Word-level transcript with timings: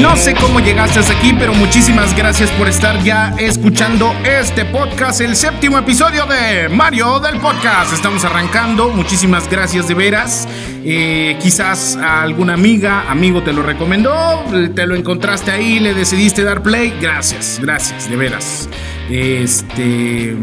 No 0.00 0.16
sé 0.16 0.34
cómo 0.34 0.58
llegaste 0.58 0.98
hasta 0.98 1.12
aquí, 1.12 1.32
pero 1.38 1.54
muchísimas 1.54 2.16
gracias 2.16 2.50
por 2.52 2.66
estar 2.66 3.00
ya 3.04 3.32
escuchando 3.38 4.12
este 4.24 4.64
podcast, 4.64 5.20
el 5.20 5.36
séptimo 5.36 5.78
episodio 5.78 6.26
de 6.26 6.68
Mario 6.68 7.20
del 7.20 7.38
Podcast. 7.38 7.92
Estamos 7.92 8.24
arrancando, 8.24 8.88
muchísimas 8.88 9.48
gracias 9.48 9.86
de 9.86 9.94
veras. 9.94 10.48
Eh, 10.84 11.38
quizás 11.40 11.96
a 11.96 12.22
alguna 12.22 12.54
amiga, 12.54 13.08
amigo 13.08 13.42
te 13.42 13.52
lo 13.52 13.62
recomendó, 13.62 14.44
te 14.74 14.84
lo 14.84 14.96
encontraste 14.96 15.52
ahí, 15.52 15.78
le 15.78 15.94
decidiste 15.94 16.42
dar 16.42 16.62
play. 16.62 16.92
Gracias, 17.00 17.60
gracias, 17.62 18.10
de 18.10 18.16
veras. 18.16 18.68
Este, 19.08 20.36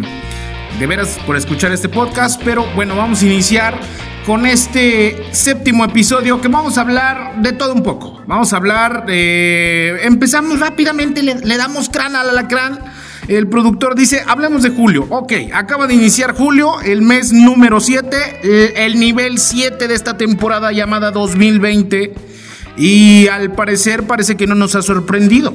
de 0.80 0.88
veras 0.88 1.20
por 1.26 1.36
escuchar 1.36 1.72
este 1.72 1.90
podcast, 1.90 2.42
pero 2.44 2.66
bueno, 2.76 2.96
vamos 2.96 3.22
a 3.22 3.26
iniciar 3.26 3.80
con 4.26 4.46
este 4.46 5.24
séptimo 5.32 5.84
episodio 5.86 6.42
que 6.42 6.48
vamos 6.48 6.78
a 6.78 6.82
hablar 6.82 7.42
de 7.42 7.54
todo 7.54 7.74
un 7.74 7.84
poco. 7.84 8.22
Vamos 8.28 8.54
a 8.54 8.58
hablar 8.58 9.05
de... 9.05 10.00
Empezamos 10.04 10.59
rápidamente, 10.59 11.23
le, 11.23 11.58
damos 11.58 11.90
crán 11.90 12.16
al 12.16 12.30
alacrán. 12.30 12.80
El 13.28 13.48
productor 13.48 13.95
dice, 13.95 14.23
hablemos 14.28 14.64
de 14.64 14.70
julio. 14.70 15.05
Ok, 15.09 15.34
acaba 15.54 15.88
de 15.88 15.94
iniciar 15.94 16.34
julio, 16.34 16.81
el 16.81 17.02
mes 17.02 17.31
número 17.31 17.80
7, 17.80 18.84
el 18.86 19.00
nivel 19.00 19.38
7 19.38 19.88
de 19.88 19.94
esta 19.94 20.17
temporada 20.17 20.72
llamada 20.72 21.12
2020. 21.12 22.14
Y 22.78 23.28
al 23.28 23.53
parecer 23.53 24.03
parece 24.03 24.36
que 24.36 24.48
no 24.48 24.56
nos 24.56 24.76
ha 24.76 24.81
sorprendido. 24.81 25.53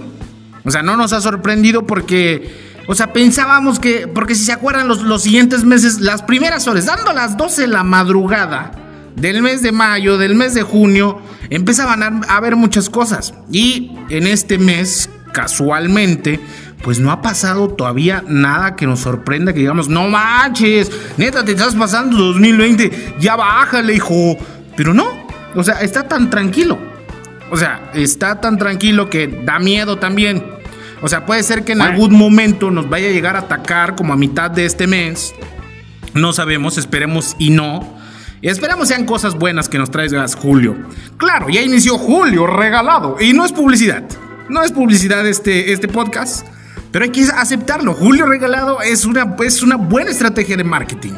O 0.65 0.71
sea, 0.71 0.83
no 0.83 0.97
nos 0.97 1.13
ha 1.13 1.21
sorprendido 1.21 1.87
porque 1.87 2.66
o 2.87 2.95
sea, 2.95 3.13
pensábamos 3.13 3.79
que, 3.79 4.07
porque 4.07 4.35
si 4.35 4.45
se 4.45 4.53
acuerdan 4.53 4.89
los, 4.89 5.03
los 5.03 5.23
siguientes 5.23 5.65
meses, 5.65 6.01
las 6.01 6.23
primeras 6.23 6.67
horas, 6.69 6.87
dando 6.87 7.13
las 7.13 7.37
12 7.37 7.63
de 7.63 7.69
la 7.69 7.83
madrugada 7.83 8.73
del 9.17 9.43
mes 9.43 9.63
de 9.63 9.73
mayo, 9.73 10.19
del 10.19 10.35
mes 10.35 10.55
de 10.55 10.63
junio, 10.63 11.21
empezaban 11.51 12.03
a, 12.03 12.37
haber 12.37 12.55
muchas 12.55 12.89
cosas. 12.89 13.35
Y 13.51 13.93
en 14.11 14.27
este 14.27 14.59
mes, 14.59 15.11
casualmente, 15.33 16.39
pues 16.83 17.01
no 17.01 17.11
ha 17.11 17.23
pasado 17.23 17.69
todavía 17.69 18.23
nada 18.27 18.77
que 18.77 18.87
nos 18.87 19.01
sorprenda, 19.01 19.53
que 19.53 19.61
digamos, 19.61 19.89
no 19.89 20.09
manches, 20.09 20.91
neta, 21.17 21.45
te 21.45 21.53
estás 21.53 21.75
pasando 21.75 22.17
2020, 22.19 23.17
ya 23.19 23.37
bájale, 23.37 23.95
hijo. 23.95 24.37
Pero 24.77 24.93
no, 24.95 25.07
o 25.55 25.65
sea, 25.65 25.81
está 25.81 26.07
tan 26.07 26.31
tranquilo. 26.31 26.79
O 27.51 27.57
sea, 27.57 27.91
está 27.95 28.41
tan 28.41 28.59
tranquilo 28.59 29.09
que 29.09 29.29
da 29.45 29.59
miedo 29.59 29.99
también. 29.99 30.56
O 31.07 31.09
sea, 31.09 31.25
puede 31.25 31.45
ser 31.45 31.63
que 31.63 31.71
en 31.71 31.83
algún 31.83 32.19
momento 32.19 32.73
nos 32.73 32.89
vaya 32.89 33.07
a 33.07 33.13
llegar 33.13 33.37
a 33.37 33.39
atacar 33.39 33.95
como 33.95 34.13
a 34.13 34.17
mitad 34.17 34.51
de 34.51 34.67
este 34.67 34.89
mes. 34.89 35.37
No 36.15 36.33
sabemos, 36.33 36.79
esperemos 36.79 37.37
y 37.39 37.51
no. 37.51 37.97
Y 38.43 38.49
esperemos 38.49 38.89
sean 38.89 39.07
cosas 39.07 39.37
buenas 39.37 39.69
que 39.69 39.79
nos 39.79 39.93
traigas 39.93 40.35
Julio. 40.35 40.77
Claro, 41.17 41.49
ya 41.49 41.63
inició 41.63 41.97
Julio 41.97 42.49
regalado. 42.49 43.19
Y 43.21 43.35
no 43.35 43.45
es 43.45 43.53
publicidad. 43.53 44.03
No 44.49 44.65
es 44.65 44.73
publicidad 44.73 45.25
este, 45.29 45.73
este 45.73 45.87
podcast. 45.87 46.45
Pero 46.91 47.05
hay 47.05 47.13
que 47.13 47.23
aceptarlo. 47.23 47.95
Julio 47.95 48.27
regalado 48.27 48.83
es 48.83 49.05
una, 49.05 49.37
es 49.45 49.63
una 49.63 49.77
buena 49.77 50.11
estrategia 50.11 50.57
de 50.57 50.65
marketing. 50.65 51.15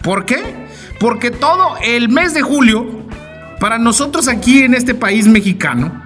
¿Por 0.00 0.26
qué? 0.26 0.68
Porque 1.00 1.32
todo 1.32 1.74
el 1.82 2.08
mes 2.08 2.34
de 2.34 2.42
julio, 2.42 2.86
para 3.58 3.78
nosotros 3.78 4.28
aquí 4.28 4.60
en 4.60 4.74
este 4.74 4.94
país 4.94 5.26
mexicano, 5.26 6.03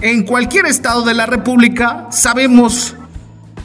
en 0.00 0.24
cualquier 0.24 0.66
estado 0.66 1.02
de 1.02 1.14
la 1.14 1.26
República 1.26 2.08
sabemos 2.10 2.94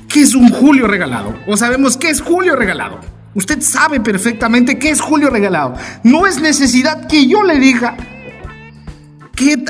qué 0.07 0.21
es 0.21 0.35
un 0.35 0.49
Julio 0.49 0.87
regalado 0.87 1.35
o 1.47 1.57
sabemos 1.57 1.97
qué 1.97 2.09
es 2.09 2.21
Julio 2.21 2.55
regalado. 2.55 2.99
Usted 3.33 3.61
sabe 3.61 3.99
perfectamente 3.99 4.77
qué 4.77 4.89
es 4.89 4.99
Julio 4.99 5.29
regalado. 5.29 5.75
No 6.03 6.27
es 6.27 6.41
necesidad 6.41 7.07
que 7.07 7.27
yo 7.27 7.43
le 7.43 7.59
diga 7.59 7.95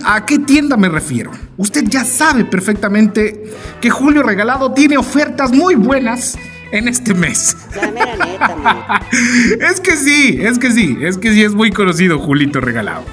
a 0.06 0.26
qué 0.26 0.40
tienda 0.40 0.76
me 0.76 0.90
refiero. 0.90 1.32
Usted 1.58 1.86
ya 1.88 2.04
sabe 2.04 2.46
perfectamente 2.46 3.44
que 3.80 3.90
Julio 3.90 4.24
regalado 4.24 4.74
tiene 4.74 4.98
ofertas 4.98 5.52
muy 5.52 5.76
buenas 5.76 6.38
en 6.72 6.88
este 6.88 7.14
mes. 7.14 7.58
es 9.60 9.80
que 9.80 9.98
sí, 9.98 10.40
es 10.42 10.60
que 10.60 10.72
sí, 10.72 10.98
es 11.02 11.18
que 11.18 11.32
sí 11.34 11.44
es 11.44 11.54
muy 11.54 11.72
conocido 11.72 12.20
Julito 12.20 12.62
regalado. 12.62 13.04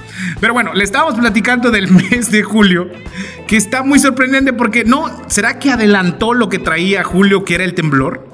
Pero 0.41 0.53
bueno, 0.53 0.75
le 0.75 0.85
estábamos 0.85 1.19
platicando 1.19 1.71
del 1.71 1.91
mes 2.11 2.31
de 2.31 2.43
julio, 2.43 2.89
que 3.47 3.57
está 3.57 3.83
muy 3.83 3.99
sorprendente 3.99 4.53
porque 4.53 4.85
no, 4.85 5.07
¿será 5.29 5.59
que 5.59 5.71
adelantó 5.71 6.35
lo 6.35 6.49
que 6.49 6.59
traía 6.59 7.05
Julio, 7.05 7.45
que 7.45 7.55
era 7.55 7.65
el 7.65 7.75
temblor? 7.75 8.27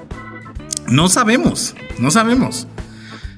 No 0.87 1.09
sabemos, 1.09 1.75
no 1.99 2.11
sabemos. 2.11 2.67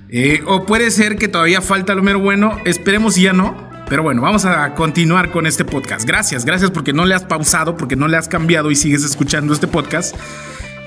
Eh, 0.09 0.41
o 0.45 0.65
puede 0.65 0.91
ser 0.91 1.17
que 1.17 1.27
todavía 1.27 1.61
falta 1.61 1.93
lo 1.93 2.03
mero 2.03 2.19
bueno, 2.19 2.57
esperemos 2.65 3.17
y 3.17 3.23
ya 3.23 3.33
no. 3.33 3.67
Pero 3.89 4.03
bueno, 4.03 4.21
vamos 4.21 4.43
a 4.43 4.75
continuar 4.75 5.31
con 5.31 5.47
este 5.47 5.63
podcast. 5.63 6.05
Gracias, 6.05 6.43
gracias 6.43 6.71
porque 6.71 6.91
no 6.91 7.05
le 7.05 7.15
has 7.15 7.23
pausado, 7.23 7.77
porque 7.77 7.95
no 7.95 8.09
le 8.09 8.17
has 8.17 8.27
cambiado 8.27 8.69
y 8.69 8.75
sigues 8.75 9.05
escuchando 9.05 9.53
este 9.53 9.67
podcast. 9.67 10.13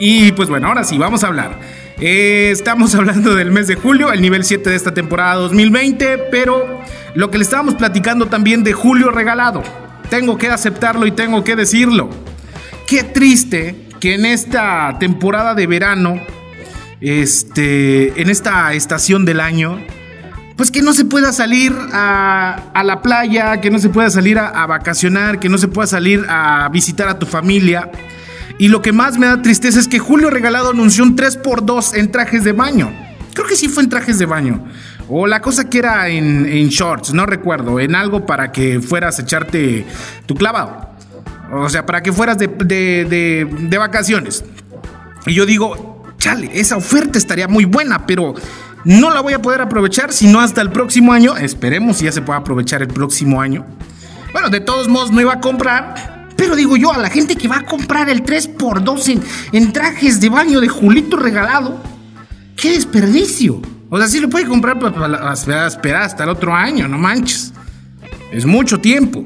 Y 0.01 0.33
pues 0.33 0.49
bueno, 0.49 0.67
ahora 0.67 0.83
sí, 0.83 0.97
vamos 0.99 1.23
a 1.23 1.29
hablar. 1.29 1.61
Eh, 2.01 2.49
estamos 2.51 2.95
hablando 2.97 3.37
del 3.37 3.53
mes 3.53 3.69
de 3.69 3.77
julio, 3.77 4.11
el 4.11 4.23
nivel 4.23 4.43
7 4.43 4.71
de 4.71 4.75
esta 4.75 4.95
temporada 4.95 5.35
2020, 5.35 6.19
pero 6.31 6.81
lo 7.15 7.31
que 7.31 7.39
le 7.39 7.45
estábamos 7.45 7.75
platicando 7.75 8.27
también 8.27 8.65
de 8.65 8.73
julio 8.73 9.11
regalado. 9.11 9.63
Tengo 10.09 10.39
que 10.39 10.49
aceptarlo 10.49 11.07
y 11.07 11.13
tengo 11.13 11.45
que 11.45 11.55
decirlo. 11.55 12.09
Qué 12.87 13.05
triste 13.05 13.89
que 14.01 14.15
en 14.15 14.25
esta 14.25 14.97
temporada 14.99 15.55
de 15.55 15.67
verano, 15.67 16.19
este, 17.03 18.21
en 18.21 18.31
esta 18.31 18.73
estación 18.73 19.27
del 19.27 19.39
año, 19.39 19.79
pues 20.57 20.71
que 20.71 20.81
no 20.81 20.95
se 20.95 21.05
pueda 21.05 21.33
salir 21.33 21.75
a, 21.93 22.83
la 22.85 23.03
playa, 23.03 23.61
que 23.61 23.71
no 23.71 23.79
se 23.79 23.91
pueda 23.91 24.09
salir 24.09 24.39
a 24.39 24.67
vacacionar, 24.67 25.39
que 25.39 25.51
no 25.51 25.59
se 25.59 25.69
pueda 25.69 25.87
salir 25.87 26.25
a 26.29 26.69
visitar 26.71 27.09
a 27.09 27.19
tu 27.19 27.27
familia. 27.27 27.91
Y 28.59 28.69
lo 28.69 28.83
que 28.83 28.93
más 28.93 29.19
me 29.19 29.27
da 29.27 29.43
tristeza 29.43 29.81
es 29.81 29.89
que 29.89 29.99
Julio 29.99 30.31
Regalado 30.31 30.71
anunció 30.71 31.05
un 31.05 31.17
3x2 31.17 31.97
en 31.97 32.11
trajes 32.11 32.45
de 32.45 32.53
baño. 32.53 32.93
Creo 33.35 33.47
que 33.47 33.57
sí 33.57 33.69
fue 33.69 33.83
en 33.83 33.89
trajes 33.89 34.19
de 34.19 34.27
baño. 34.27 34.65
O 35.09 35.27
la 35.27 35.41
cosa 35.41 35.69
que 35.69 35.79
era 35.79 36.09
en, 36.09 36.69
shorts, 36.69 37.13
no 37.13 37.27
recuerdo. 37.27 37.81
En 37.81 37.95
algo 37.95 38.27
para 38.27 38.53
que 38.53 38.81
fueras 38.81 39.19
a 39.19 39.23
echarte 39.23 39.87
tu 40.27 40.35
clavado. 40.35 40.91
O 41.53 41.69
sea, 41.69 41.85
para 41.85 42.03
que 42.03 42.13
fueras 42.13 42.39
de, 42.39 42.47
de 42.49 43.79
vacaciones. 43.79 44.45
Y 45.27 45.35
yo 45.35 45.47
digo, 45.47 46.05
chale, 46.19 46.51
esa 46.55 46.77
oferta 46.77 47.19
estaría 47.19 47.49
muy 47.49 47.65
buena, 47.65 48.07
pero 48.07 48.35
no 48.85 49.11
la 49.11 49.21
voy 49.21 49.33
a 49.33 49.43
poder 49.43 49.61
aprovechar 49.61 50.13
sino 50.13 50.41
hasta 50.41 50.61
el 50.61 50.71
próximo 50.71 51.13
año. 51.13 51.37
Esperemos 51.37 51.99
si 51.99 52.05
ya 52.05 52.13
se 52.13 52.23
pueda 52.23 52.39
aprovechar 52.39 52.83
el 52.83 52.89
próximo 52.89 53.41
año. 53.41 53.67
Bueno, 54.33 54.49
de 54.49 54.61
todos 54.61 54.89
modos 54.89 55.11
no 55.11 55.21
iba 55.21 55.35
a 55.35 55.41
comprar 55.41 56.20
pero 56.41 56.57
digo 56.57 56.75
yo, 56.79 56.91
a 56.91 56.97
la 56.97 57.11
gente 57.11 57.37
que 57.37 57.49
va 57.49 57.59
a 57.59 57.67
comprar 57.67 58.09
el 58.09 58.25
3x2 58.25 59.21
en, 59.53 59.73
trajes 59.75 60.23
de 60.23 60.31
baño 60.31 60.63
de 60.63 60.69
Julito 60.69 61.19
regalado, 61.19 61.79
¡qué 62.57 62.71
desperdicio! 62.71 63.61
O 63.91 63.99
sea, 63.99 64.09
sí 64.09 64.21
lo 64.21 64.31
puede 64.31 64.47
comprar 64.47 64.79
para, 64.79 65.35
esperar 65.35 66.03
hasta 66.05 66.25
el 66.25 66.31
otro 66.31 66.55
año, 66.55 66.89
no 66.89 66.97
manches. 66.97 67.53
Es 68.33 68.47
mucho 68.47 68.81
tiempo. 68.81 69.23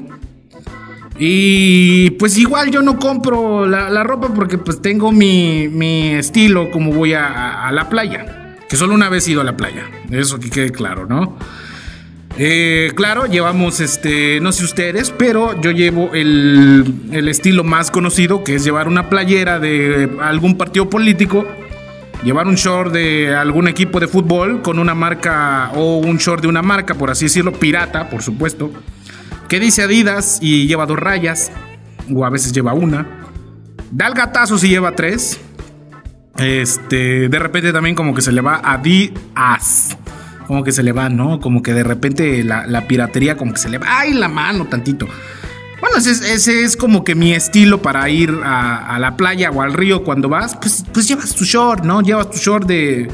Y 1.17 2.09
pues 2.19 2.37
igual 2.37 2.69
yo 2.69 2.81
no 2.81 2.99
compro 2.99 3.65
la, 3.65 4.03
ropa 4.03 4.33
porque 4.33 4.57
pues 4.57 4.81
tengo 4.81 5.13
mi, 5.13 6.15
estilo 6.15 6.69
como 6.69 6.91
voy 6.91 7.13
a, 7.13 7.65
a, 7.65 7.71
la 7.71 7.87
playa. 7.87 8.57
Que 8.67 8.75
solo 8.75 8.93
una 8.93 9.07
vez 9.07 9.25
he 9.29 9.31
ido 9.31 9.39
a 9.39 9.45
la 9.45 9.55
playa. 9.55 9.85
Eso 10.11 10.37
que 10.37 10.49
quede 10.49 10.71
claro, 10.71 11.05
¿no? 11.05 11.37
Eh, 12.37 12.91
claro, 12.95 13.27
llevamos 13.27 13.79
este, 13.79 14.41
no 14.41 14.51
sé 14.51 14.65
ustedes, 14.65 15.09
pero 15.11 15.59
yo 15.61 15.71
llevo 15.71 16.13
el, 16.13 17.07
estilo 17.29 17.63
más 17.63 17.91
conocido, 17.91 18.43
que 18.43 18.55
es 18.55 18.63
llevar 18.65 18.89
una 18.89 19.09
playera 19.09 19.59
de 19.59 20.09
algún 20.21 20.57
partido 20.57 20.89
político, 20.89 21.45
llevar 22.25 22.47
un 22.47 22.55
short 22.55 22.91
de 22.91 23.33
algún 23.33 23.69
equipo 23.69 24.01
de 24.01 24.09
fútbol 24.09 24.61
con 24.61 24.79
una 24.79 24.93
marca 24.93 25.71
o 25.75 25.97
un 25.97 26.17
short 26.17 26.41
de 26.41 26.49
una 26.49 26.61
marca, 26.61 26.95
por 26.95 27.09
así 27.09 27.25
decirlo, 27.25 27.53
pirata, 27.53 28.09
por 28.09 28.21
supuesto, 28.21 28.69
que 29.47 29.61
dice 29.61 29.83
Adidas 29.83 30.39
y 30.41 30.67
lleva 30.67 30.85
dos 30.85 30.99
rayas, 30.99 31.53
o 32.13 32.25
a 32.25 32.29
veces 32.29 32.51
lleva 32.51 32.73
una. 32.73 33.07
Da 33.91 34.07
el 34.07 34.13
gatazo 34.13 34.57
si 34.57 34.67
lleva 34.67 34.93
tres. 34.93 35.39
Este, 36.37 37.29
de 37.29 37.39
repente 37.39 37.71
también 37.71 37.95
como 37.95 38.13
que 38.13 38.21
se 38.21 38.33
le 38.33 38.41
va 38.41 38.59
Adidas 38.61 39.97
como 40.47 40.63
que 40.63 40.71
se 40.71 40.83
le 40.83 40.91
va, 40.91 41.09
¿no? 41.09 41.39
Como 41.39 41.61
que 41.61 41.73
de 41.73 41.83
repente 41.83 42.43
la, 42.43 42.87
piratería 42.87 43.37
como 43.37 43.53
que 43.53 43.59
se 43.59 43.69
le 43.69 43.77
va, 43.77 43.99
¡ay, 43.99 44.13
la 44.13 44.27
mano 44.27 44.65
tantito! 44.65 45.07
Bueno, 45.81 45.97
ese, 45.97 46.63
es 46.63 46.77
como 46.77 47.03
que 47.03 47.15
mi 47.15 47.33
estilo 47.33 47.81
para 47.81 48.09
ir 48.09 48.33
a, 48.43 48.97
la 48.99 49.17
playa 49.17 49.51
o 49.51 49.61
al 49.61 49.73
río 49.73 50.03
cuando 50.03 50.29
vas, 50.29 50.55
pues, 50.55 50.85
pues 50.91 51.07
llevas 51.07 51.35
tu 51.35 51.43
short, 51.43 51.83
¿no? 51.83 52.01
Llevas 52.01 52.31
tu 52.31 52.37
short 52.37 52.65
de 52.65 53.09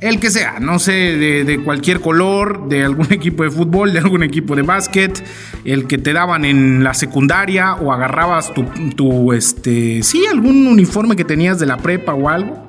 el 0.00 0.18
que 0.18 0.30
sea, 0.30 0.58
no 0.58 0.78
sé, 0.78 0.92
de, 0.92 1.62
cualquier 1.62 2.00
color, 2.00 2.68
de 2.68 2.84
algún 2.84 3.06
equipo 3.12 3.44
de 3.44 3.50
fútbol, 3.50 3.92
de 3.92 4.00
algún 4.00 4.22
equipo 4.22 4.56
de 4.56 4.62
básquet, 4.62 5.22
el 5.64 5.86
que 5.86 5.96
te 5.98 6.12
daban 6.12 6.44
en 6.44 6.82
la 6.82 6.94
secundaria 6.94 7.74
o 7.74 7.92
agarrabas 7.92 8.52
tu, 8.52 8.64
tu 8.96 9.32
este, 9.32 10.02
sí, 10.02 10.24
algún 10.30 10.66
uniforme 10.66 11.14
que 11.14 11.24
tenías 11.24 11.58
de 11.58 11.66
la 11.66 11.76
prepa 11.76 12.14
o 12.14 12.28
algo 12.28 12.61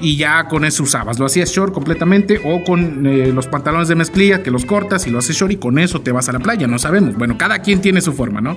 y 0.00 0.16
ya 0.16 0.48
con 0.48 0.64
eso 0.64 0.82
usabas. 0.82 1.18
Lo 1.18 1.26
hacías 1.26 1.50
short 1.50 1.72
completamente 1.72 2.40
o 2.44 2.64
con 2.64 3.06
eh, 3.06 3.32
los 3.32 3.46
pantalones 3.46 3.88
de 3.88 3.94
mezclilla 3.94 4.42
que 4.42 4.50
los 4.50 4.64
cortas 4.64 5.06
y 5.06 5.10
lo 5.10 5.18
haces 5.18 5.36
short 5.36 5.52
y 5.52 5.56
con 5.56 5.78
eso 5.78 6.00
te 6.00 6.12
vas 6.12 6.28
a 6.28 6.32
la 6.32 6.40
playa, 6.40 6.66
no 6.66 6.78
sabemos. 6.78 7.16
Bueno, 7.16 7.36
cada 7.38 7.60
quien 7.60 7.80
tiene 7.80 8.00
su 8.00 8.12
forma, 8.12 8.40
¿no? 8.40 8.56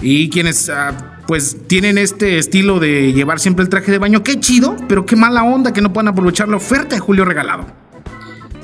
Y 0.00 0.30
quienes 0.30 0.68
ah, 0.70 1.18
pues 1.26 1.56
tienen 1.66 1.98
este 1.98 2.38
estilo 2.38 2.78
de 2.78 3.12
llevar 3.12 3.40
siempre 3.40 3.64
el 3.64 3.68
traje 3.68 3.90
de 3.90 3.98
baño, 3.98 4.22
qué 4.22 4.38
chido, 4.38 4.76
pero 4.88 5.04
qué 5.04 5.16
mala 5.16 5.42
onda 5.42 5.72
que 5.72 5.80
no 5.80 5.92
puedan 5.92 6.08
aprovechar 6.08 6.48
la 6.48 6.56
oferta 6.56 6.94
de 6.94 7.00
Julio 7.00 7.24
Regalado. 7.24 7.66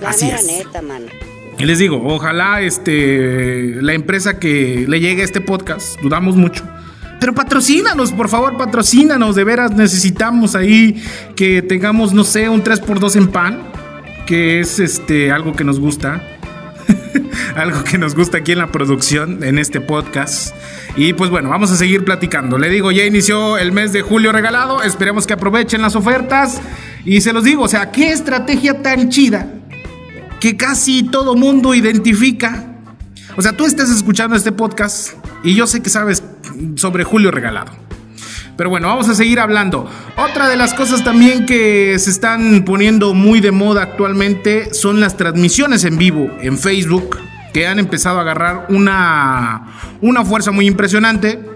Así 0.06 0.30
es. 0.30 0.64
Y 1.58 1.64
les 1.64 1.78
digo, 1.78 2.02
ojalá 2.04 2.60
este, 2.62 3.76
la 3.80 3.94
empresa 3.94 4.38
que 4.38 4.86
le 4.88 5.00
llegue 5.00 5.22
a 5.22 5.24
este 5.24 5.40
podcast, 5.40 6.00
dudamos 6.00 6.36
mucho. 6.36 6.64
Pero 7.24 7.34
patrocínanos, 7.34 8.12
por 8.12 8.28
favor, 8.28 8.58
patrocínanos. 8.58 9.34
De 9.34 9.44
veras 9.44 9.70
necesitamos 9.70 10.54
ahí 10.54 11.02
que 11.34 11.62
tengamos, 11.62 12.12
no 12.12 12.22
sé, 12.22 12.50
un 12.50 12.62
3x2 12.62 13.16
en 13.16 13.28
pan, 13.28 13.62
que 14.26 14.60
es 14.60 14.78
este 14.78 15.32
algo 15.32 15.54
que 15.54 15.64
nos 15.64 15.80
gusta. 15.80 16.22
algo 17.56 17.82
que 17.82 17.96
nos 17.96 18.14
gusta 18.14 18.36
aquí 18.36 18.52
en 18.52 18.58
la 18.58 18.70
producción, 18.70 19.42
en 19.42 19.58
este 19.58 19.80
podcast. 19.80 20.54
Y 20.98 21.14
pues 21.14 21.30
bueno, 21.30 21.48
vamos 21.48 21.70
a 21.70 21.76
seguir 21.76 22.04
platicando. 22.04 22.58
Le 22.58 22.68
digo, 22.68 22.92
ya 22.92 23.06
inició 23.06 23.56
el 23.56 23.72
mes 23.72 23.94
de 23.94 24.02
julio 24.02 24.30
regalado. 24.30 24.82
Esperemos 24.82 25.26
que 25.26 25.32
aprovechen 25.32 25.80
las 25.80 25.96
ofertas. 25.96 26.60
Y 27.06 27.22
se 27.22 27.32
los 27.32 27.42
digo, 27.42 27.62
o 27.62 27.68
sea, 27.68 27.90
qué 27.90 28.12
estrategia 28.12 28.82
tan 28.82 29.08
chida 29.08 29.48
que 30.40 30.58
casi 30.58 31.04
todo 31.04 31.36
mundo 31.36 31.74
identifica. 31.74 32.66
O 33.34 33.40
sea, 33.40 33.52
tú 33.52 33.64
estás 33.64 33.88
escuchando 33.88 34.36
este 34.36 34.52
podcast 34.52 35.14
y 35.44 35.54
yo 35.54 35.66
sé 35.66 35.82
que 35.82 35.90
sabes 35.90 36.24
sobre 36.76 37.04
Julio 37.04 37.30
Regalado. 37.30 37.72
Pero 38.56 38.70
bueno, 38.70 38.88
vamos 38.88 39.08
a 39.08 39.14
seguir 39.14 39.40
hablando. 39.40 39.88
Otra 40.16 40.48
de 40.48 40.56
las 40.56 40.74
cosas 40.74 41.02
también 41.02 41.44
que 41.44 41.98
se 41.98 42.10
están 42.10 42.64
poniendo 42.64 43.12
muy 43.12 43.40
de 43.40 43.50
moda 43.50 43.82
actualmente 43.82 44.72
son 44.72 45.00
las 45.00 45.16
transmisiones 45.16 45.84
en 45.84 45.98
vivo 45.98 46.30
en 46.40 46.56
Facebook, 46.56 47.18
que 47.52 47.66
han 47.66 47.78
empezado 47.78 48.18
a 48.18 48.22
agarrar 48.22 48.66
una, 48.68 49.72
una 50.00 50.24
fuerza 50.24 50.50
muy 50.50 50.66
impresionante 50.66 51.53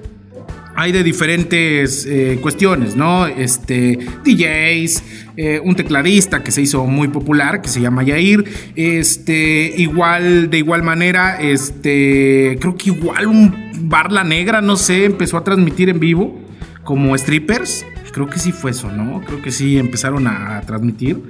hay 0.79 0.93
de 0.93 1.03
diferentes 1.03 2.07
eh, 2.07 2.39
cuestiones, 2.41 2.95
¿no? 2.95 3.27
Este, 3.27 3.99
DJs, 4.25 5.03
eh, 5.37 5.61
un 5.65 5.75
tecladista 5.75 6.45
que 6.45 6.53
se 6.53 6.63
hizo 6.63 6.87
muy 6.87 7.09
popular, 7.09 7.61
que 7.61 7.69
se 7.69 7.81
llama 7.81 8.05
Yair, 8.05 8.45
este, 8.77 9.75
igual, 9.77 10.51
de 10.51 10.59
igual 10.59 10.85
manera, 10.85 11.41
este, 11.41 12.59
creo 12.61 12.77
que 12.77 12.91
igual 12.91 13.27
un 13.27 13.73
bar 13.89 14.13
La 14.13 14.23
Negra, 14.23 14.61
no 14.61 14.77
sé, 14.77 15.05
empezó 15.05 15.37
a 15.37 15.43
transmitir 15.43 15.89
en 15.89 15.99
vivo 15.99 16.41
como 16.85 17.19
strippers, 17.19 17.85
creo 18.13 18.29
que 18.29 18.39
sí 18.39 18.53
fue 18.53 18.71
eso, 18.71 18.93
¿no? 18.93 19.21
Creo 19.23 19.43
que 19.43 19.51
sí 19.51 19.79
empezaron 19.79 20.29
a 20.29 20.61
transmitir. 20.61 21.21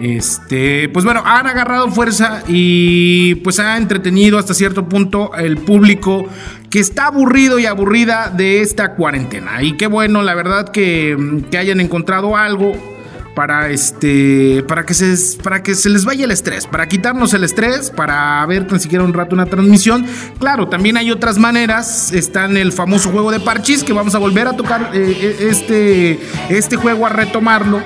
Este, 0.00 0.88
pues 0.88 1.04
bueno, 1.04 1.22
han 1.24 1.46
agarrado 1.46 1.90
fuerza 1.90 2.42
y 2.48 3.34
pues 3.36 3.60
ha 3.60 3.76
entretenido 3.76 4.38
hasta 4.38 4.54
cierto 4.54 4.88
punto 4.88 5.34
el 5.34 5.58
público 5.58 6.26
que 6.70 6.78
está 6.78 7.06
aburrido 7.06 7.58
y 7.58 7.66
aburrida 7.66 8.32
de 8.34 8.62
esta 8.62 8.94
cuarentena. 8.94 9.62
Y 9.62 9.76
qué 9.76 9.88
bueno, 9.88 10.22
la 10.22 10.34
verdad, 10.34 10.70
que, 10.70 11.42
que 11.50 11.58
hayan 11.58 11.80
encontrado 11.80 12.36
algo 12.36 12.74
para 13.34 13.70
este 13.70 14.64
para 14.66 14.84
que 14.84 14.94
se 14.94 15.38
para 15.42 15.62
que 15.62 15.74
se 15.74 15.88
les 15.88 16.04
vaya 16.04 16.24
el 16.24 16.30
estrés, 16.30 16.66
para 16.66 16.88
quitarnos 16.88 17.32
el 17.34 17.44
estrés, 17.44 17.90
para 17.90 18.44
ver 18.46 18.66
tan 18.66 18.80
siquiera 18.80 19.04
un 19.04 19.12
rato 19.12 19.34
una 19.34 19.46
transmisión. 19.46 20.06
Claro, 20.38 20.68
también 20.68 20.96
hay 20.96 21.10
otras 21.10 21.38
maneras, 21.38 22.12
está 22.12 22.44
en 22.44 22.56
el 22.56 22.72
famoso 22.72 23.10
juego 23.10 23.30
de 23.30 23.40
parchís 23.40 23.84
que 23.84 23.92
vamos 23.92 24.14
a 24.14 24.18
volver 24.18 24.48
a 24.48 24.56
tocar 24.56 24.90
eh, 24.92 25.16
eh, 25.20 25.48
este 25.50 26.20
este 26.48 26.76
juego 26.76 27.06
a 27.06 27.08
retomarlo 27.08 27.80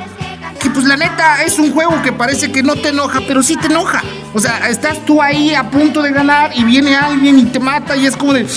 que 0.64 0.70
pues 0.70 0.86
la 0.86 0.96
neta 0.96 1.42
es 1.42 1.58
un 1.58 1.72
juego 1.72 2.00
que 2.02 2.10
parece 2.10 2.50
que 2.50 2.62
no 2.62 2.74
te 2.74 2.88
enoja, 2.88 3.20
pero 3.28 3.42
sí 3.42 3.54
te 3.54 3.66
enoja. 3.66 4.02
O 4.32 4.40
sea, 4.40 4.66
estás 4.70 5.04
tú 5.04 5.20
ahí 5.20 5.54
a 5.54 5.70
punto 5.70 6.00
de 6.00 6.10
ganar 6.10 6.52
y 6.56 6.64
viene 6.64 6.96
alguien 6.96 7.38
y 7.38 7.44
te 7.44 7.60
mata 7.60 7.94
y 7.94 8.06
es 8.06 8.16
como 8.16 8.32
de, 8.32 8.48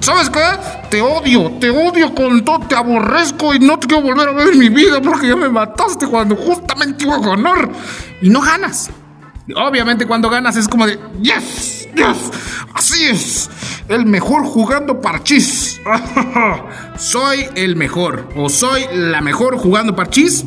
¿sabes 0.00 0.30
qué? 0.30 0.40
Te 0.88 1.02
odio, 1.02 1.52
te 1.60 1.68
odio 1.68 2.14
con 2.14 2.42
todo, 2.42 2.60
te 2.60 2.74
aborrezco 2.74 3.54
y 3.54 3.58
no 3.58 3.78
te 3.78 3.86
quiero 3.86 4.02
volver 4.02 4.30
a 4.30 4.32
ver 4.32 4.48
en 4.48 4.58
mi 4.58 4.70
vida 4.70 5.02
porque 5.02 5.28
ya 5.28 5.36
me 5.36 5.50
mataste 5.50 6.06
cuando 6.06 6.36
justamente 6.36 7.04
iba 7.04 7.16
a 7.16 7.20
ganar. 7.20 7.68
Y 8.22 8.30
no 8.30 8.40
ganas. 8.40 8.90
Obviamente 9.54 10.06
cuando 10.06 10.30
ganas 10.30 10.56
es 10.56 10.66
como 10.66 10.86
de, 10.86 10.98
yes, 11.20 11.86
yes, 11.94 12.30
así 12.72 13.04
es, 13.04 13.50
el 13.88 14.06
mejor 14.06 14.44
jugando 14.44 15.02
parchís. 15.02 15.82
soy 16.96 17.46
el 17.56 17.76
mejor 17.76 18.26
o 18.36 18.48
soy 18.48 18.86
la 18.94 19.20
mejor 19.20 19.58
jugando 19.58 19.94
parchís. 19.94 20.46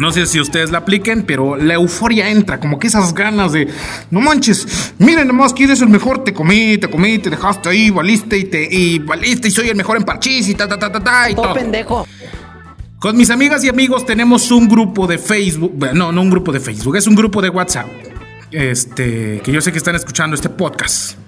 No 0.00 0.12
sé 0.12 0.24
si 0.24 0.40
ustedes 0.40 0.70
la 0.70 0.78
apliquen, 0.78 1.24
pero 1.24 1.56
la 1.56 1.74
euforia 1.74 2.30
entra, 2.30 2.58
como 2.58 2.78
que 2.78 2.86
esas 2.86 3.12
ganas 3.12 3.52
de, 3.52 3.68
no 4.10 4.22
manches, 4.22 4.94
miren 4.96 5.28
nomás 5.28 5.52
quién 5.52 5.70
es 5.70 5.82
el 5.82 5.90
mejor, 5.90 6.24
te 6.24 6.32
comí, 6.32 6.78
te 6.78 6.88
comí, 6.88 7.18
te 7.18 7.28
dejaste 7.28 7.68
ahí, 7.68 7.90
valiste 7.90 8.38
y 8.38 8.44
te, 8.44 8.66
y 8.74 8.98
valiste 8.98 9.48
y 9.48 9.50
soy 9.50 9.68
el 9.68 9.76
mejor 9.76 9.98
en 9.98 10.04
parchís 10.04 10.48
y 10.48 10.54
ta 10.54 10.66
ta 10.66 10.78
ta 10.78 10.90
ta 10.90 11.04
ta 11.04 11.30
y 11.30 11.34
todo. 11.34 11.52
pendejo. 11.52 12.06
Con 12.98 13.14
mis 13.14 13.28
amigas 13.28 13.62
y 13.62 13.68
amigos 13.68 14.06
tenemos 14.06 14.50
un 14.50 14.70
grupo 14.70 15.06
de 15.06 15.18
Facebook, 15.18 15.74
no, 15.92 16.12
no 16.12 16.22
un 16.22 16.30
grupo 16.30 16.50
de 16.50 16.60
Facebook, 16.60 16.96
es 16.96 17.06
un 17.06 17.14
grupo 17.14 17.42
de 17.42 17.50
WhatsApp. 17.50 17.86
Este, 18.52 19.42
que 19.44 19.52
yo 19.52 19.60
sé 19.60 19.70
que 19.70 19.78
están 19.78 19.96
escuchando 19.96 20.34
este 20.34 20.48
podcast. 20.48 21.18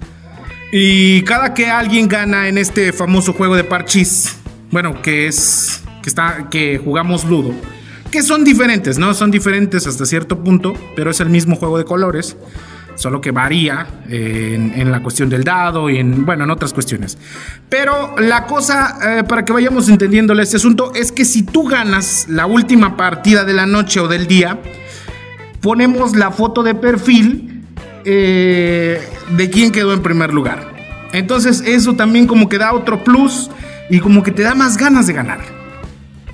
Y 0.72 1.20
cada 1.24 1.52
que 1.52 1.66
alguien 1.68 2.08
gana 2.08 2.48
en 2.48 2.56
este 2.56 2.94
famoso 2.94 3.34
juego 3.34 3.54
de 3.54 3.64
parchís, 3.64 4.34
bueno, 4.70 5.02
que 5.02 5.26
es 5.26 5.82
que 6.02 6.08
está 6.08 6.48
que 6.50 6.80
jugamos 6.82 7.24
ludo 7.26 7.54
que 8.12 8.22
son 8.22 8.44
diferentes, 8.44 8.98
¿no? 8.98 9.14
Son 9.14 9.32
diferentes 9.32 9.88
hasta 9.88 10.06
cierto 10.06 10.38
punto, 10.44 10.74
pero 10.94 11.10
es 11.10 11.18
el 11.20 11.30
mismo 11.30 11.56
juego 11.56 11.78
de 11.78 11.84
colores, 11.84 12.36
solo 12.94 13.20
que 13.20 13.32
varía 13.32 13.86
eh, 14.08 14.54
en, 14.76 14.92
la 14.92 15.02
cuestión 15.02 15.30
del 15.30 15.42
dado 15.42 15.90
y 15.90 15.96
en, 15.96 16.24
bueno, 16.24 16.44
en 16.44 16.50
otras 16.50 16.72
cuestiones. 16.72 17.18
Pero 17.68 18.14
la 18.18 18.46
cosa, 18.46 18.98
eh, 19.18 19.24
para 19.24 19.44
que 19.44 19.52
vayamos 19.52 19.88
entendiéndole 19.88 20.42
este 20.42 20.58
asunto, 20.58 20.92
es 20.94 21.10
que 21.10 21.24
si 21.24 21.42
tú 21.42 21.64
ganas 21.64 22.26
la 22.28 22.46
última 22.46 22.96
partida 22.96 23.44
de 23.44 23.54
la 23.54 23.66
noche 23.66 23.98
o 23.98 24.06
del 24.06 24.26
día, 24.26 24.60
ponemos 25.60 26.14
la 26.14 26.30
foto 26.30 26.62
de 26.62 26.74
perfil 26.74 27.64
eh, 28.04 29.00
de 29.36 29.50
quién 29.50 29.72
quedó 29.72 29.94
en 29.94 30.02
primer 30.02 30.34
lugar. 30.34 30.70
Entonces 31.12 31.62
eso 31.66 31.94
también 31.94 32.26
como 32.26 32.48
que 32.48 32.58
da 32.58 32.74
otro 32.74 33.02
plus 33.02 33.50
y 33.88 34.00
como 34.00 34.22
que 34.22 34.32
te 34.32 34.42
da 34.42 34.54
más 34.54 34.76
ganas 34.76 35.06
de 35.06 35.14
ganar. 35.14 35.61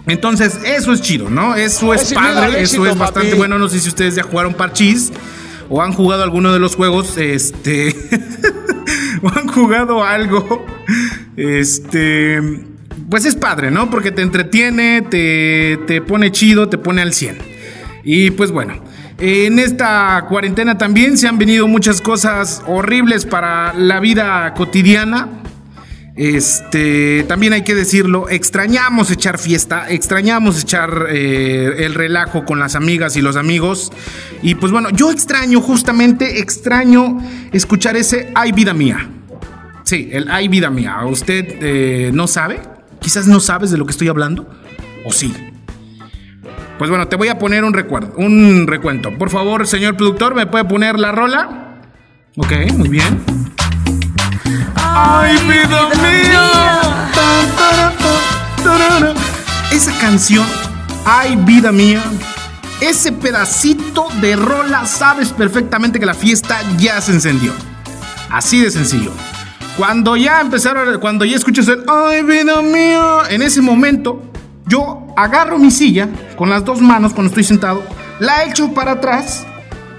Entonces, 0.06 0.58
eso 0.64 0.92
es 0.92 1.02
chido, 1.02 1.28
¿no? 1.28 1.54
Eso 1.54 1.92
es 1.92 2.12
padre, 2.14 2.62
eso 2.62 2.86
es 2.86 2.96
bastante 2.96 3.34
bueno. 3.34 3.58
No 3.58 3.68
sé 3.68 3.80
si 3.80 3.88
ustedes 3.88 4.14
ya 4.14 4.22
jugaron 4.22 4.54
parchís 4.54 5.12
o 5.68 5.82
han 5.82 5.92
jugado 5.92 6.22
alguno 6.22 6.52
de 6.52 6.58
los 6.58 6.76
juegos, 6.76 7.16
este, 7.18 7.94
o 9.22 9.28
han 9.28 9.48
jugado 9.48 10.02
algo, 10.04 10.64
este, 11.36 12.40
pues 13.10 13.24
es 13.24 13.36
padre, 13.36 13.70
¿no? 13.70 13.90
Porque 13.90 14.10
te 14.10 14.22
entretiene, 14.22 15.02
te, 15.02 15.78
te 15.86 16.00
pone 16.00 16.32
chido, 16.32 16.68
te 16.68 16.78
pone 16.78 17.02
al 17.02 17.12
100. 17.12 17.38
Y 18.04 18.30
pues 18.30 18.50
bueno, 18.50 18.82
en 19.18 19.58
esta 19.58 20.24
cuarentena 20.28 20.78
también 20.78 21.18
se 21.18 21.28
han 21.28 21.38
venido 21.38 21.66
muchas 21.68 22.00
cosas 22.00 22.62
horribles 22.66 23.26
para 23.26 23.74
la 23.74 24.00
vida 24.00 24.54
cotidiana. 24.54 25.28
Este, 26.18 27.24
también 27.28 27.52
hay 27.52 27.62
que 27.62 27.76
decirlo, 27.76 28.28
extrañamos 28.28 29.08
echar 29.12 29.38
fiesta, 29.38 29.88
extrañamos 29.88 30.60
echar 30.60 31.06
eh, 31.10 31.84
el 31.86 31.94
relajo 31.94 32.44
con 32.44 32.58
las 32.58 32.74
amigas 32.74 33.16
y 33.16 33.22
los 33.22 33.36
amigos. 33.36 33.92
Y 34.42 34.56
pues 34.56 34.72
bueno, 34.72 34.90
yo 34.90 35.12
extraño, 35.12 35.60
justamente 35.60 36.40
extraño 36.40 37.18
escuchar 37.52 37.96
ese 37.96 38.32
Ay 38.34 38.50
vida 38.50 38.74
mía. 38.74 39.08
Sí, 39.84 40.08
el 40.10 40.28
Ay 40.28 40.48
vida 40.48 40.70
mía. 40.70 40.98
¿Usted 41.06 41.56
eh, 41.60 42.10
no 42.12 42.26
sabe? 42.26 42.58
Quizás 43.00 43.28
no 43.28 43.38
sabes 43.38 43.70
de 43.70 43.78
lo 43.78 43.86
que 43.86 43.92
estoy 43.92 44.08
hablando. 44.08 44.50
¿O 45.04 45.12
sí? 45.12 45.32
Pues 46.78 46.90
bueno, 46.90 47.06
te 47.06 47.14
voy 47.14 47.28
a 47.28 47.38
poner 47.38 47.62
un 47.62 47.72
recuerdo, 47.72 48.12
un 48.16 48.66
recuento. 48.66 49.16
Por 49.16 49.30
favor, 49.30 49.68
señor 49.68 49.96
productor, 49.96 50.34
¿me 50.34 50.46
puede 50.46 50.64
poner 50.64 50.98
la 50.98 51.12
rola? 51.12 51.80
Ok, 52.36 52.52
muy 52.76 52.88
bien. 52.88 53.20
¡Ay, 55.00 55.36
vida 55.46 55.88
mía! 56.02 56.50
Esa 59.70 59.96
canción, 60.00 60.44
¡Ay, 61.04 61.36
vida 61.36 61.70
mía! 61.70 62.02
Ese 62.80 63.12
pedacito 63.12 64.08
de 64.20 64.34
rola, 64.34 64.86
sabes 64.86 65.28
perfectamente 65.28 66.00
que 66.00 66.06
la 66.06 66.14
fiesta 66.14 66.58
ya 66.78 67.00
se 67.00 67.12
encendió. 67.12 67.52
Así 68.28 68.60
de 68.60 68.72
sencillo. 68.72 69.12
Cuando 69.76 70.16
ya 70.16 70.40
empezaron, 70.40 70.98
cuando 70.98 71.24
ya 71.24 71.36
escuchas 71.36 71.68
el 71.68 71.84
¡Ay, 71.86 72.24
vida 72.24 72.60
mía! 72.60 73.20
En 73.30 73.42
ese 73.42 73.62
momento, 73.62 74.20
yo 74.66 75.06
agarro 75.16 75.58
mi 75.58 75.70
silla 75.70 76.08
con 76.36 76.50
las 76.50 76.64
dos 76.64 76.80
manos 76.80 77.14
cuando 77.14 77.28
estoy 77.28 77.44
sentado, 77.44 77.84
la 78.18 78.42
echo 78.46 78.74
para 78.74 78.92
atrás, 78.92 79.46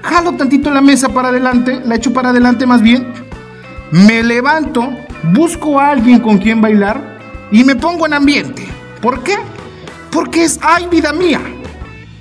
jalo 0.04 0.34
tantito 0.34 0.70
la 0.72 0.82
mesa 0.82 1.08
para 1.08 1.30
adelante, 1.30 1.82
la 1.86 1.96
echo 1.96 2.12
para 2.12 2.32
adelante 2.32 2.66
más 2.66 2.82
bien 2.82 3.29
me 3.92 4.24
levanto, 4.24 4.90
busco 5.24 5.80
a 5.80 5.90
alguien 5.90 6.20
con 6.20 6.38
quien 6.38 6.62
bailar 6.62 7.20
y 7.52 7.64
me 7.64 7.76
pongo 7.76 8.06
en 8.06 8.14
ambiente. 8.14 8.68
¿Por 9.02 9.24
qué? 9.24 9.38
Porque 10.12 10.44
es, 10.44 10.60
ay 10.62 10.88
vida 10.88 11.14
mía, 11.14 11.42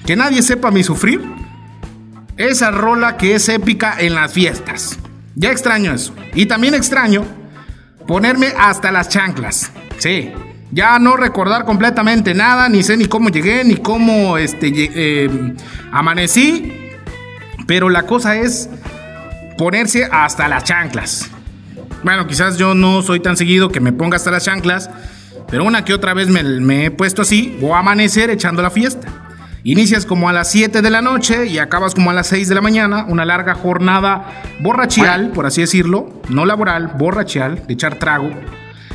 que 0.06 0.16
nadie 0.16 0.42
sepa 0.42 0.70
mi 0.70 0.82
sufrir. 0.82 1.22
Esa 2.37 2.70
rola 2.70 3.16
que 3.16 3.34
es 3.34 3.48
épica 3.48 3.96
en 3.98 4.14
las 4.14 4.32
fiestas. 4.32 4.98
Ya 5.34 5.50
extraño 5.50 5.92
eso. 5.92 6.14
Y 6.34 6.46
también 6.46 6.75
extraño 6.75 7.25
ponerme 8.06 8.52
hasta 8.58 8.92
las 8.92 9.08
chanclas. 9.08 9.72
Sí, 9.98 10.32
ya 10.70 10.98
no 10.98 11.16
recordar 11.16 11.64
completamente 11.64 12.34
nada, 12.34 12.68
ni 12.68 12.82
sé 12.82 12.96
ni 12.96 13.06
cómo 13.06 13.28
llegué, 13.28 13.64
ni 13.64 13.76
cómo 13.76 14.38
este, 14.38 14.70
eh, 14.75 15.28
amanecí. 15.90 16.72
Pero 17.66 17.88
la 17.88 18.04
cosa 18.04 18.37
es 18.37 18.70
ponerse 19.56 20.08
hasta 20.10 20.48
las 20.48 20.64
chanclas. 20.64 21.30
Bueno, 22.02 22.26
quizás 22.26 22.57
yo 22.59 22.75
no 22.75 23.02
soy 23.02 23.21
tan 23.21 23.37
seguido 23.37 23.71
que 23.71 23.81
me 23.81 23.93
ponga 23.93 24.17
hasta 24.17 24.31
las 24.31 24.45
chanclas, 24.45 24.88
pero 25.50 25.64
una 25.64 25.85
que 25.85 25.95
otra 25.95 26.14
vez 26.14 26.28
me, 26.28 26.87
he 26.87 26.90
puesto 26.90 27.23
así 27.23 27.59
o 27.61 27.75
amanecer 27.75 28.31
echando 28.31 28.62
la 28.62 28.71
fiesta. 28.71 29.09
Inicias 29.64 30.07
como 30.07 30.28
a 30.28 30.33
las 30.33 30.50
7 30.50 30.81
de 30.81 30.90
la 30.90 31.02
noche 31.02 31.47
y 31.47 31.59
acabas 31.59 31.95
como 31.95 32.11
a 32.11 32.14
las 32.14 32.28
6 32.28 32.49
de 32.49 32.55
la 32.55 32.61
mañana, 32.61 33.05
una 33.09 33.25
larga 33.25 33.55
jornada 33.55 34.43
borrachial, 34.61 35.31
por 35.31 35.47
así 35.47 35.61
decirlo, 35.61 36.23
no 36.28 36.47
laboral, 36.47 36.93
borrachial, 36.97 37.67
de 37.67 37.75
echar 37.75 37.99
trago. 37.99 38.31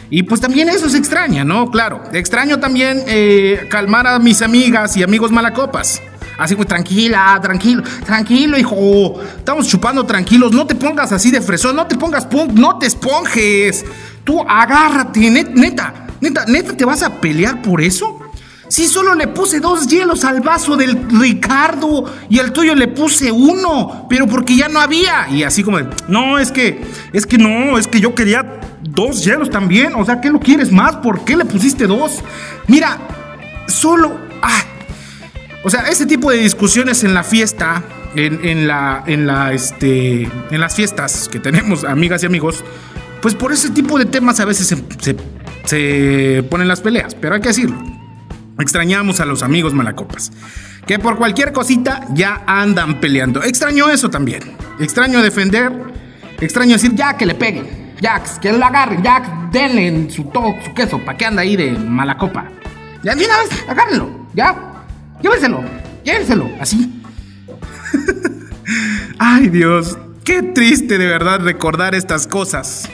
Y 0.09 0.23
pues 0.23 0.39
también 0.39 0.69
eso 0.69 0.89
se 0.89 0.97
extraña, 0.97 1.43
¿no? 1.43 1.69
Claro, 1.71 2.03
extraño 2.13 2.59
también 2.59 3.03
eh, 3.07 3.67
calmar 3.69 4.07
a 4.07 4.19
mis 4.19 4.41
amigas 4.41 4.95
y 4.95 5.03
amigos 5.03 5.31
malacopas. 5.31 6.01
Así 6.37 6.55
pues, 6.55 6.67
tranquila, 6.67 7.39
tranquilo, 7.41 7.83
tranquilo, 8.05 8.57
hijo. 8.57 9.19
Estamos 9.37 9.67
chupando 9.67 10.05
tranquilos. 10.05 10.51
No 10.51 10.65
te 10.65 10.75
pongas 10.75 11.11
así 11.11 11.31
de 11.31 11.41
fresón, 11.41 11.75
no 11.75 11.87
te 11.87 11.95
pongas 11.95 12.25
punk, 12.25 12.51
no 12.51 12.77
te 12.77 12.87
esponjes. 12.87 13.85
Tú 14.23 14.41
agárrate, 14.41 15.29
neta, 15.29 16.07
neta, 16.21 16.45
neta, 16.47 16.77
¿te 16.77 16.85
vas 16.85 17.03
a 17.03 17.21
pelear 17.21 17.61
por 17.61 17.81
eso? 17.81 18.19
Si 18.73 18.87
solo 18.87 19.13
le 19.13 19.27
puse 19.27 19.59
dos 19.59 19.85
hielos 19.85 20.23
al 20.23 20.41
vaso 20.41 20.75
del 20.75 21.07
Ricardo 21.09 22.11
y 22.27 22.39
al 22.39 22.51
tuyo 22.51 22.73
le 22.73 22.87
puse 22.87 23.31
uno, 23.31 24.07
pero 24.09 24.25
porque 24.25 24.55
ya 24.55 24.67
no 24.67 24.79
había. 24.79 25.29
Y 25.29 25.43
así 25.43 25.63
como 25.63 25.77
no, 26.07 26.39
es 26.39 26.51
que, 26.51 26.83
es 27.11 27.27
que 27.27 27.37
no, 27.37 27.77
es 27.77 27.87
que 27.87 27.99
yo 27.99 28.15
quería 28.15 28.59
dos 28.81 29.23
hielos 29.23 29.51
también. 29.51 29.93
O 29.95 30.03
sea, 30.05 30.21
¿qué 30.21 30.31
lo 30.31 30.39
quieres 30.39 30.71
más? 30.71 30.95
¿Por 30.95 31.23
qué 31.23 31.37
le 31.37 31.45
pusiste 31.45 31.85
dos? 31.85 32.23
Mira, 32.67 32.97
solo, 33.67 34.17
ah, 34.41 34.63
o 35.63 35.69
sea, 35.69 35.87
ese 35.89 36.05
tipo 36.05 36.29
de 36.29 36.37
discusiones 36.37 37.05
en 37.05 37.13
la 37.13 37.23
fiesta, 37.23 37.83
en, 38.15 38.67
la, 38.67 39.03
en, 39.07 39.25
la, 39.25 39.53
este, 39.53 40.23
en 40.23 40.59
las 40.59 40.75
fiestas 40.75 41.29
que 41.29 41.39
tenemos, 41.39 41.83
amigas 41.85 42.21
y 42.23 42.25
amigos, 42.25 42.63
pues 43.21 43.33
por 43.33 43.53
ese 43.53 43.69
tipo 43.69 43.97
de 43.97 44.05
temas 44.05 44.41
a 44.41 44.45
veces 44.45 44.67
se, 44.67 45.15
se, 45.65 46.43
ponen 46.43 46.67
las 46.67 46.81
peleas, 46.81 47.15
pero 47.15 47.35
hay 47.35 47.41
que 47.41 47.47
decirlo. 47.47 47.77
Extrañamos 48.59 49.21
a 49.21 49.25
los 49.25 49.41
amigos 49.41 49.73
malacopas, 49.73 50.31
que 50.85 50.99
por 50.99 51.17
cualquier 51.17 51.53
cosita 51.53 52.05
ya 52.13 52.43
andan 52.45 52.99
peleando. 52.99 53.41
Extraño 53.41 53.89
eso 53.89 54.09
también. 54.09 54.43
Extraño 54.79 55.21
defender, 55.21 55.71
extraño 56.41 56.73
decir 56.73 56.93
ya 56.93 57.15
que 57.15 57.25
le 57.25 57.35
peguen, 57.35 57.93
ya 58.01 58.21
que 58.41 58.51
lo 58.51 58.65
agarren, 58.65 59.01
ya 59.01 59.49
denle 59.51 59.87
en 59.87 60.11
su 60.11 60.25
todo 60.25 60.53
su 60.63 60.73
queso, 60.73 60.99
para 60.99 61.17
que 61.17 61.25
anda 61.25 61.41
ahí 61.41 61.55
de 61.55 61.71
malacopa. 61.71 62.49
Ya 63.01 63.15
de 63.15 63.25
una 63.25 63.37
vez, 63.37 63.49
agárrenlo, 63.67 64.27
ya. 64.33 64.72
Llévenselo, 65.23 65.63
llévenselo, 66.03 66.49
así. 66.59 67.01
Ay 69.17 69.47
Dios, 69.47 69.97
qué 70.25 70.43
triste 70.43 70.97
de 70.97 71.07
verdad 71.07 71.39
recordar 71.39 71.95
estas 71.95 72.27
cosas. 72.27 72.89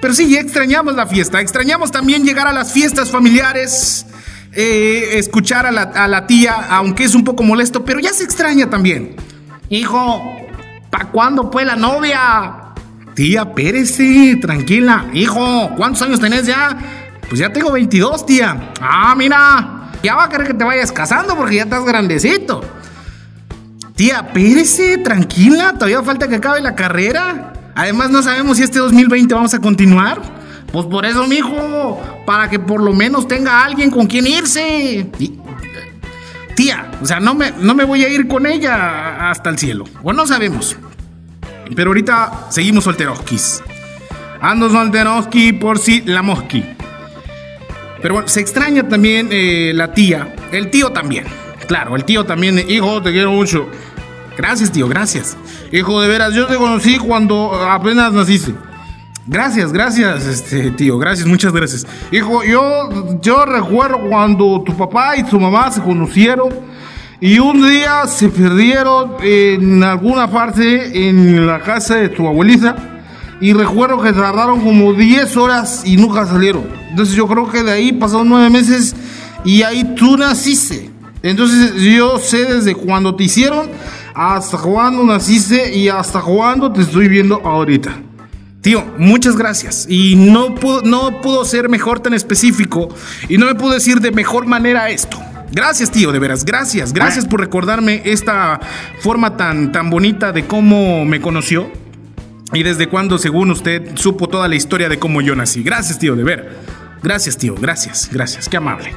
Pero 0.00 0.14
sí, 0.14 0.36
extrañamos 0.36 0.94
la 0.94 1.08
fiesta, 1.08 1.40
extrañamos 1.40 1.90
también 1.90 2.24
llegar 2.24 2.46
a 2.46 2.52
las 2.52 2.72
fiestas 2.72 3.10
familiares, 3.10 4.06
eh, 4.52 5.14
escuchar 5.14 5.66
a 5.66 5.72
la, 5.72 6.26
tía, 6.28 6.54
aunque 6.70 7.02
es 7.02 7.16
un 7.16 7.24
poco 7.24 7.42
molesto, 7.42 7.84
pero 7.84 7.98
ya 7.98 8.12
se 8.12 8.22
extraña 8.22 8.70
también. 8.70 9.16
Hijo, 9.68 10.22
¿pa' 10.90 11.06
cuándo 11.06 11.50
fue 11.50 11.64
la 11.64 11.74
novia? 11.74 12.74
Tía, 13.14 13.52
pérese, 13.52 14.38
tranquila. 14.40 15.06
Hijo, 15.12 15.72
¿cuántos 15.76 16.02
años 16.02 16.20
tenés 16.20 16.46
ya? 16.46 16.78
Pues 17.28 17.40
ya 17.40 17.52
tengo 17.52 17.72
22, 17.72 18.24
tía. 18.24 18.72
Ah, 18.80 19.16
mira, 19.18 19.77
ya 20.02 20.14
va 20.14 20.24
a 20.24 20.28
querer 20.28 20.46
que 20.46 20.54
te 20.54 20.64
vayas 20.64 20.92
casando 20.92 21.36
porque 21.36 21.56
ya 21.56 21.62
estás 21.62 21.84
grandecito. 21.84 22.62
Tía, 23.94 24.32
pérese, 24.32 24.98
tranquila, 24.98 25.74
todavía 25.74 26.02
falta 26.02 26.28
que 26.28 26.36
acabe 26.36 26.60
la 26.60 26.74
carrera. 26.74 27.52
Además, 27.74 28.10
no 28.10 28.22
sabemos 28.22 28.56
si 28.56 28.62
este 28.62 28.78
2020 28.78 29.34
vamos 29.34 29.54
a 29.54 29.60
continuar. 29.60 30.20
Pues 30.72 30.86
por 30.86 31.04
eso, 31.04 31.26
mijo, 31.26 32.00
para 32.26 32.48
que 32.48 32.58
por 32.58 32.82
lo 32.82 32.92
menos 32.92 33.26
tenga 33.26 33.64
alguien 33.64 33.90
con 33.90 34.06
quien 34.06 34.26
irse. 34.26 35.10
tía, 36.54 36.90
o 37.00 37.06
sea, 37.06 37.20
no 37.20 37.34
me, 37.34 37.52
no 37.58 37.74
me 37.74 37.84
voy 37.84 38.04
a 38.04 38.08
ir 38.08 38.28
con 38.28 38.46
ella 38.46 39.30
hasta 39.30 39.50
el 39.50 39.58
cielo. 39.58 39.84
O 40.02 40.12
no 40.12 40.26
sabemos. 40.26 40.76
Pero 41.74 41.90
ahorita 41.90 42.46
seguimos 42.50 42.84
solteroskis. 42.84 43.62
Ando 44.40 44.70
solteroski 44.70 45.52
por 45.54 45.78
si 45.78 46.02
la 46.02 46.22
mosqui. 46.22 46.64
Pero 48.00 48.14
bueno, 48.14 48.28
se 48.28 48.40
extraña 48.40 48.88
también 48.88 49.28
eh, 49.30 49.72
la 49.74 49.92
tía, 49.92 50.34
el 50.52 50.70
tío 50.70 50.90
también. 50.90 51.24
Claro, 51.66 51.96
el 51.96 52.04
tío 52.04 52.24
también, 52.24 52.62
hijo, 52.68 53.02
te 53.02 53.12
quiero 53.12 53.32
mucho. 53.32 53.68
Gracias, 54.36 54.70
tío, 54.70 54.88
gracias. 54.88 55.36
Hijo, 55.72 56.00
de 56.00 56.08
veras, 56.08 56.32
yo 56.32 56.46
te 56.46 56.56
conocí 56.56 56.96
cuando 56.96 57.52
apenas 57.54 58.12
naciste. 58.12 58.54
Gracias, 59.26 59.72
gracias, 59.72 60.24
este 60.24 60.70
tío, 60.70 60.96
gracias, 60.96 61.26
muchas 61.26 61.52
gracias. 61.52 61.86
Hijo, 62.10 62.42
yo, 62.44 63.18
yo 63.20 63.44
recuerdo 63.44 64.00
cuando 64.08 64.62
tu 64.64 64.74
papá 64.74 65.18
y 65.18 65.22
tu 65.24 65.38
mamá 65.38 65.70
se 65.70 65.82
conocieron 65.82 66.48
y 67.20 67.38
un 67.38 67.68
día 67.68 68.06
se 68.06 68.28
perdieron 68.30 69.16
en 69.20 69.82
alguna 69.82 70.30
parte 70.30 71.08
en 71.08 71.46
la 71.46 71.60
casa 71.60 71.96
de 71.96 72.08
tu 72.08 72.26
abuelita 72.26 72.97
y 73.40 73.52
recuerdo 73.52 74.00
que 74.02 74.12
tardaron 74.12 74.60
como 74.60 74.92
10 74.92 75.36
horas 75.36 75.82
y 75.84 75.96
nunca 75.96 76.26
salieron. 76.26 76.66
Entonces 76.90 77.14
yo 77.14 77.26
creo 77.26 77.48
que 77.50 77.62
de 77.62 77.72
ahí 77.72 77.92
pasaron 77.92 78.28
9 78.28 78.50
meses 78.50 78.94
y 79.44 79.62
ahí 79.62 79.94
tú 79.94 80.16
naciste. 80.16 80.90
Entonces 81.22 81.74
yo 81.74 82.18
sé 82.18 82.44
desde 82.44 82.74
cuando 82.74 83.14
te 83.14 83.24
hicieron 83.24 83.68
hasta 84.14 84.58
cuando 84.58 85.04
naciste 85.04 85.76
y 85.76 85.88
hasta 85.88 86.20
cuando 86.20 86.72
te 86.72 86.82
estoy 86.82 87.08
viendo 87.08 87.40
ahorita. 87.44 87.96
Tío, 88.60 88.84
muchas 88.98 89.36
gracias. 89.36 89.86
Y 89.88 90.16
no 90.16 90.54
pudo, 90.56 90.82
no 90.82 91.20
pudo 91.20 91.44
ser 91.44 91.68
mejor 91.68 92.00
tan 92.00 92.14
específico 92.14 92.88
y 93.28 93.38
no 93.38 93.46
me 93.46 93.54
pudo 93.54 93.74
decir 93.74 94.00
de 94.00 94.10
mejor 94.10 94.46
manera 94.46 94.90
esto. 94.90 95.18
Gracias, 95.52 95.90
tío, 95.90 96.12
de 96.12 96.18
veras. 96.18 96.44
Gracias. 96.44 96.92
Gracias 96.92 97.24
por 97.24 97.40
recordarme 97.40 98.02
esta 98.04 98.60
forma 99.00 99.36
tan, 99.36 99.72
tan 99.72 99.90
bonita 99.90 100.32
de 100.32 100.46
cómo 100.46 101.04
me 101.04 101.20
conoció 101.20 101.70
¿Y 102.52 102.62
desde 102.62 102.88
cuándo, 102.88 103.18
según 103.18 103.50
usted, 103.50 103.96
supo 103.96 104.28
toda 104.28 104.48
la 104.48 104.56
historia 104.56 104.88
de 104.88 104.98
cómo 104.98 105.20
yo 105.20 105.36
nací? 105.36 105.62
Gracias, 105.62 105.98
tío, 105.98 106.16
de 106.16 106.24
ver. 106.24 106.56
Gracias, 107.02 107.36
tío, 107.36 107.54
gracias, 107.54 108.08
gracias, 108.10 108.48
qué 108.48 108.56
amable. 108.56 108.92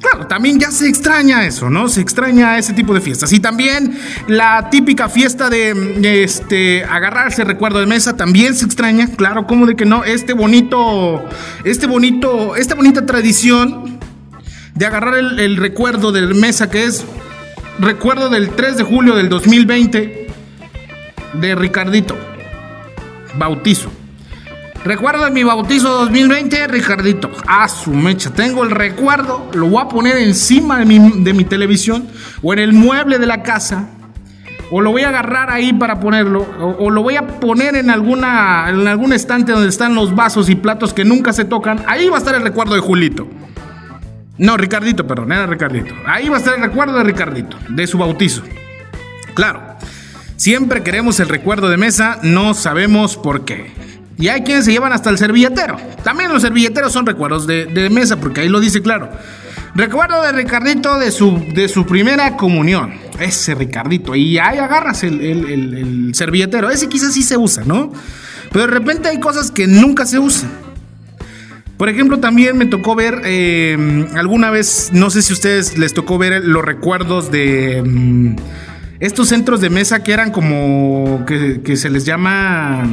Claro, 0.00 0.26
también 0.26 0.58
ya 0.58 0.70
se 0.70 0.88
extraña 0.88 1.44
eso, 1.44 1.68
¿no? 1.68 1.88
Se 1.88 2.00
extraña 2.00 2.56
ese 2.56 2.72
tipo 2.72 2.94
de 2.94 3.02
fiestas. 3.02 3.34
Y 3.34 3.40
también 3.40 3.98
la 4.28 4.70
típica 4.70 5.10
fiesta 5.10 5.50
de 5.50 6.24
este 6.24 6.84
agarrarse 6.84 7.44
recuerdo 7.44 7.80
de 7.80 7.86
mesa 7.86 8.16
también 8.16 8.54
se 8.54 8.64
extraña, 8.64 9.08
claro, 9.08 9.46
¿cómo 9.46 9.66
de 9.66 9.76
que 9.76 9.84
no? 9.84 10.02
Este 10.04 10.32
bonito, 10.32 11.22
este 11.64 11.86
bonito, 11.86 12.56
esta 12.56 12.74
bonita 12.74 13.04
tradición 13.04 14.00
de 14.74 14.86
agarrar 14.86 15.18
el, 15.18 15.38
el 15.38 15.56
recuerdo 15.58 16.12
de 16.12 16.22
mesa 16.28 16.70
que 16.70 16.84
es 16.84 17.04
recuerdo 17.78 18.30
del 18.30 18.50
3 18.50 18.78
de 18.78 18.84
julio 18.84 19.14
del 19.16 19.28
2020 19.28 20.28
de 21.34 21.54
Ricardito 21.54 22.29
bautizo. 23.36 23.90
Recuerdo 24.84 25.26
de 25.26 25.30
mi 25.30 25.42
bautizo 25.42 25.90
2020, 25.90 26.66
Ricardito. 26.68 27.30
Ah, 27.46 27.68
su 27.68 27.92
mecha. 27.92 28.30
Tengo 28.30 28.64
el 28.64 28.70
recuerdo, 28.70 29.50
lo 29.52 29.68
voy 29.68 29.82
a 29.82 29.88
poner 29.88 30.16
encima 30.16 30.78
de 30.78 30.86
mi, 31.34 31.44
televisión 31.44 32.08
o 32.42 32.52
en 32.54 32.60
el 32.60 32.72
mueble 32.72 33.18
de 33.18 33.26
la 33.26 33.42
casa. 33.42 33.90
O 34.70 34.80
lo 34.80 34.92
voy 34.92 35.02
a 35.02 35.08
agarrar 35.08 35.50
ahí 35.50 35.72
para 35.72 36.00
ponerlo. 36.00 36.46
O, 36.78 36.90
lo 36.90 37.02
voy 37.02 37.16
a 37.16 37.26
poner 37.26 37.76
en, 37.76 37.90
alguna, 37.90 38.70
en 38.70 38.86
algún 38.86 39.12
estante 39.12 39.52
donde 39.52 39.68
están 39.68 39.94
los 39.94 40.14
vasos 40.14 40.48
y 40.48 40.54
platos 40.54 40.94
que 40.94 41.04
nunca 41.04 41.32
se 41.32 41.44
tocan. 41.44 41.82
Ahí 41.86 42.08
va 42.08 42.16
a 42.16 42.18
estar 42.18 42.34
el 42.34 42.42
recuerdo 42.42 42.74
de 42.74 42.80
Julito. 42.80 43.28
No, 44.38 44.56
Ricardito, 44.56 45.06
perdón, 45.06 45.32
era 45.32 45.46
Ricardito. 45.46 45.94
Ahí 46.06 46.30
va 46.30 46.36
a 46.36 46.38
estar 46.38 46.54
el 46.54 46.62
recuerdo 46.62 46.96
de 46.96 47.04
Ricardito, 47.04 47.58
de 47.68 47.86
su 47.86 47.98
bautizo. 47.98 48.42
Claro. 49.34 49.69
Siempre 50.40 50.82
queremos 50.82 51.20
el 51.20 51.28
recuerdo 51.28 51.68
de 51.68 51.76
mesa, 51.76 52.18
no 52.22 52.54
sabemos 52.54 53.18
por 53.18 53.44
qué. 53.44 53.72
Y 54.16 54.28
hay 54.28 54.40
quienes 54.40 54.64
se 54.64 54.72
llevan 54.72 54.90
hasta 54.90 55.10
el 55.10 55.18
servilletero. 55.18 55.76
También 56.02 56.32
los 56.32 56.40
servilleteros 56.40 56.94
son 56.94 57.04
recuerdos 57.04 57.46
de, 57.46 57.88
mesa, 57.92 58.16
porque 58.16 58.40
ahí 58.40 58.48
lo 58.48 58.58
dice 58.58 58.80
claro. 58.80 59.10
Recuerdo 59.74 60.22
de 60.22 60.32
Ricardito 60.32 60.98
de 60.98 61.10
su, 61.10 61.44
de 61.54 61.68
su 61.68 61.84
primera 61.84 62.38
comunión. 62.38 62.94
Ese 63.18 63.54
Ricardito. 63.54 64.14
Y 64.14 64.38
ahí 64.38 64.56
agarras 64.56 65.04
el, 65.04 66.12
servilletero. 66.14 66.70
Ese 66.70 66.88
quizás 66.88 67.12
sí 67.12 67.22
se 67.22 67.36
usa, 67.36 67.64
¿no? 67.66 67.92
Pero 68.50 68.64
de 68.64 68.72
repente 68.72 69.10
hay 69.10 69.20
cosas 69.20 69.50
que 69.50 69.66
nunca 69.66 70.06
se 70.06 70.18
usan. 70.18 70.50
Por 71.76 71.90
ejemplo, 71.90 72.18
también 72.18 72.56
me 72.56 72.64
tocó 72.64 72.94
ver 72.94 73.20
eh, 73.26 74.06
alguna 74.14 74.50
vez, 74.50 74.88
no 74.94 75.10
sé 75.10 75.20
si 75.20 75.34
a 75.34 75.36
ustedes 75.36 75.76
les 75.76 75.92
tocó 75.92 76.16
ver 76.16 76.42
los 76.46 76.64
recuerdos 76.64 77.30
de... 77.30 77.82
Mm, 77.84 78.36
estos 79.00 79.28
centros 79.28 79.60
de 79.60 79.70
mesa 79.70 80.02
que 80.02 80.12
eran 80.12 80.30
como 80.30 81.24
que, 81.26 81.76
se 81.76 81.90
les 81.90 82.04
llama 82.04 82.84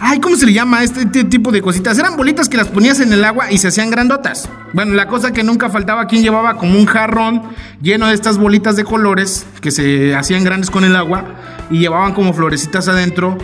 Ay, 0.00 0.18
¿cómo 0.18 0.34
se 0.34 0.46
le 0.46 0.52
llama 0.52 0.82
este 0.82 1.24
tipo 1.24 1.52
de 1.52 1.62
cositas? 1.62 1.96
Eran 1.96 2.16
bolitas 2.16 2.48
que 2.48 2.56
las 2.56 2.66
ponías 2.66 2.98
en 2.98 3.12
el 3.12 3.24
agua 3.24 3.52
y 3.52 3.58
se 3.58 3.68
hacían 3.68 3.88
grandotas. 3.88 4.48
Bueno, 4.72 4.94
la 4.94 5.06
cosa 5.06 5.32
que 5.32 5.44
nunca 5.44 5.70
faltaba, 5.70 6.08
quien 6.08 6.22
llevaba 6.22 6.56
como 6.56 6.76
un 6.76 6.86
jarrón 6.86 7.42
lleno 7.80 8.08
de 8.08 8.14
estas 8.14 8.36
bolitas 8.36 8.74
de 8.74 8.82
colores 8.82 9.46
que 9.60 9.70
se 9.70 10.16
hacían 10.16 10.42
grandes 10.42 10.70
con 10.70 10.82
el 10.82 10.96
agua 10.96 11.36
y 11.70 11.78
llevaban 11.78 12.14
como 12.14 12.32
florecitas 12.32 12.88
adentro 12.88 13.38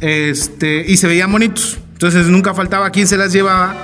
este, 0.00 0.84
y 0.86 0.96
se 0.98 1.08
veían 1.08 1.32
bonitos. 1.32 1.78
Entonces 1.94 2.28
nunca 2.28 2.54
faltaba 2.54 2.90
quien 2.90 3.08
se 3.08 3.16
las 3.16 3.32
llevaba 3.32 3.74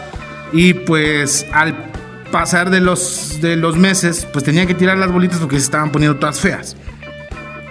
y 0.53 0.75
pues 0.75 1.47
al 1.53 1.91
pasar 2.31 2.71
de 2.71 2.81
los, 2.81 3.41
de 3.41 3.57
los 3.57 3.77
meses, 3.77 4.29
pues 4.33 4.45
tenía 4.45 4.67
que 4.67 4.75
tirar 4.75 4.97
las 4.99 5.11
bolitas 5.11 5.41
porque 5.41 5.57
se 5.57 5.65
estaban 5.65 5.91
poniendo 5.91 6.17
todas 6.19 6.39
feas. 6.39 6.77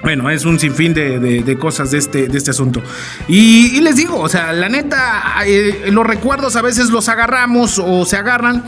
Bueno, 0.01 0.29
es 0.29 0.45
un 0.45 0.57
sinfín 0.59 0.93
de, 0.93 1.57
cosas 1.59 1.91
de 1.91 1.97
este, 1.97 2.27
de 2.27 2.37
este 2.37 2.51
asunto. 2.51 2.81
Y, 3.27 3.81
les 3.81 3.97
digo, 3.97 4.17
o 4.17 4.29
sea, 4.29 4.53
la 4.53 4.69
neta, 4.69 5.23
eh, 5.45 5.89
los 5.91 6.05
recuerdos 6.05 6.55
a 6.55 6.61
veces 6.61 6.89
los 6.89 7.09
agarramos 7.09 7.79
o 7.79 8.05
se 8.05 8.15
agarran 8.15 8.63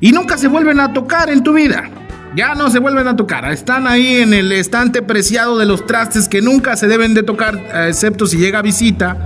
y 0.00 0.12
nunca 0.12 0.36
se 0.36 0.48
vuelven 0.48 0.80
a 0.80 0.92
tocar 0.92 1.30
en 1.30 1.42
tu 1.42 1.54
vida. 1.54 1.90
Ya 2.36 2.54
no 2.54 2.68
se 2.68 2.80
vuelven 2.80 3.08
a 3.08 3.16
tocar. 3.16 3.50
Están 3.50 3.86
ahí 3.86 4.16
en 4.16 4.34
el 4.34 4.52
estante 4.52 5.02
preciado 5.02 5.56
de 5.56 5.66
los 5.66 5.86
trastes 5.86 6.28
que 6.28 6.42
nunca 6.42 6.76
se 6.76 6.88
deben 6.88 7.14
de 7.14 7.22
tocar, 7.22 7.56
excepto 7.88 8.26
si 8.26 8.36
llega 8.36 8.60
visita. 8.60 9.24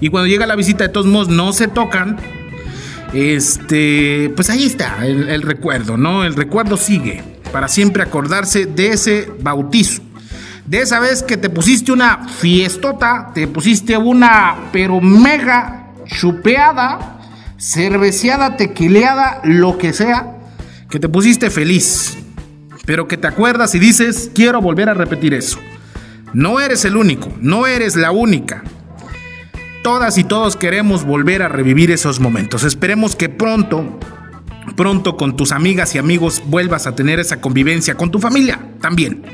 Y 0.00 0.10
cuando 0.10 0.26
llega 0.26 0.46
la 0.46 0.56
visita, 0.56 0.84
de 0.84 0.90
todos 0.90 1.06
modos, 1.06 1.28
no 1.28 1.52
se 1.52 1.68
tocan. 1.68 2.16
Este, 3.14 4.30
pues 4.36 4.50
ahí 4.50 4.66
está 4.66 5.06
el, 5.06 5.28
el 5.30 5.42
recuerdo, 5.42 5.96
¿no? 5.96 6.24
El 6.24 6.34
recuerdo 6.34 6.76
sigue 6.76 7.22
para 7.52 7.68
siempre 7.68 8.02
acordarse 8.02 8.66
de 8.66 8.88
ese 8.88 9.32
bautizo 9.40 10.07
de 10.68 10.82
esa 10.82 11.00
vez 11.00 11.22
que 11.22 11.38
te 11.38 11.48
pusiste 11.48 11.92
una 11.92 12.28
fiestota, 12.28 13.30
te 13.34 13.48
pusiste 13.48 13.96
una 13.96 14.68
pero 14.70 15.00
mega 15.00 15.94
chupeada, 16.04 17.20
cerveceada, 17.56 18.56
tequileada, 18.58 19.40
lo 19.44 19.78
que 19.78 19.94
sea, 19.94 20.36
que 20.90 21.00
te 21.00 21.08
pusiste 21.08 21.48
feliz, 21.48 22.18
pero 22.84 23.08
que 23.08 23.16
te 23.16 23.26
acuerdas 23.26 23.74
y 23.74 23.78
dices, 23.78 24.30
quiero 24.34 24.60
volver 24.60 24.90
a 24.90 24.94
repetir 24.94 25.32
eso. 25.32 25.58
No 26.34 26.60
eres 26.60 26.84
el 26.84 26.96
único, 26.96 27.32
no 27.40 27.66
eres 27.66 27.96
la 27.96 28.10
única. 28.10 28.62
Todas 29.82 30.18
y 30.18 30.24
todos 30.24 30.56
queremos 30.56 31.04
volver 31.04 31.42
a 31.42 31.48
revivir 31.48 31.90
esos 31.90 32.20
momentos. 32.20 32.64
Esperemos 32.64 33.16
que 33.16 33.30
pronto, 33.30 33.98
pronto 34.76 35.16
con 35.16 35.34
tus 35.34 35.52
amigas 35.52 35.94
y 35.94 35.98
amigos 35.98 36.42
vuelvas 36.44 36.86
a 36.86 36.94
tener 36.94 37.20
esa 37.20 37.40
convivencia, 37.40 37.94
con 37.94 38.10
tu 38.10 38.18
familia 38.18 38.60
también 38.82 39.24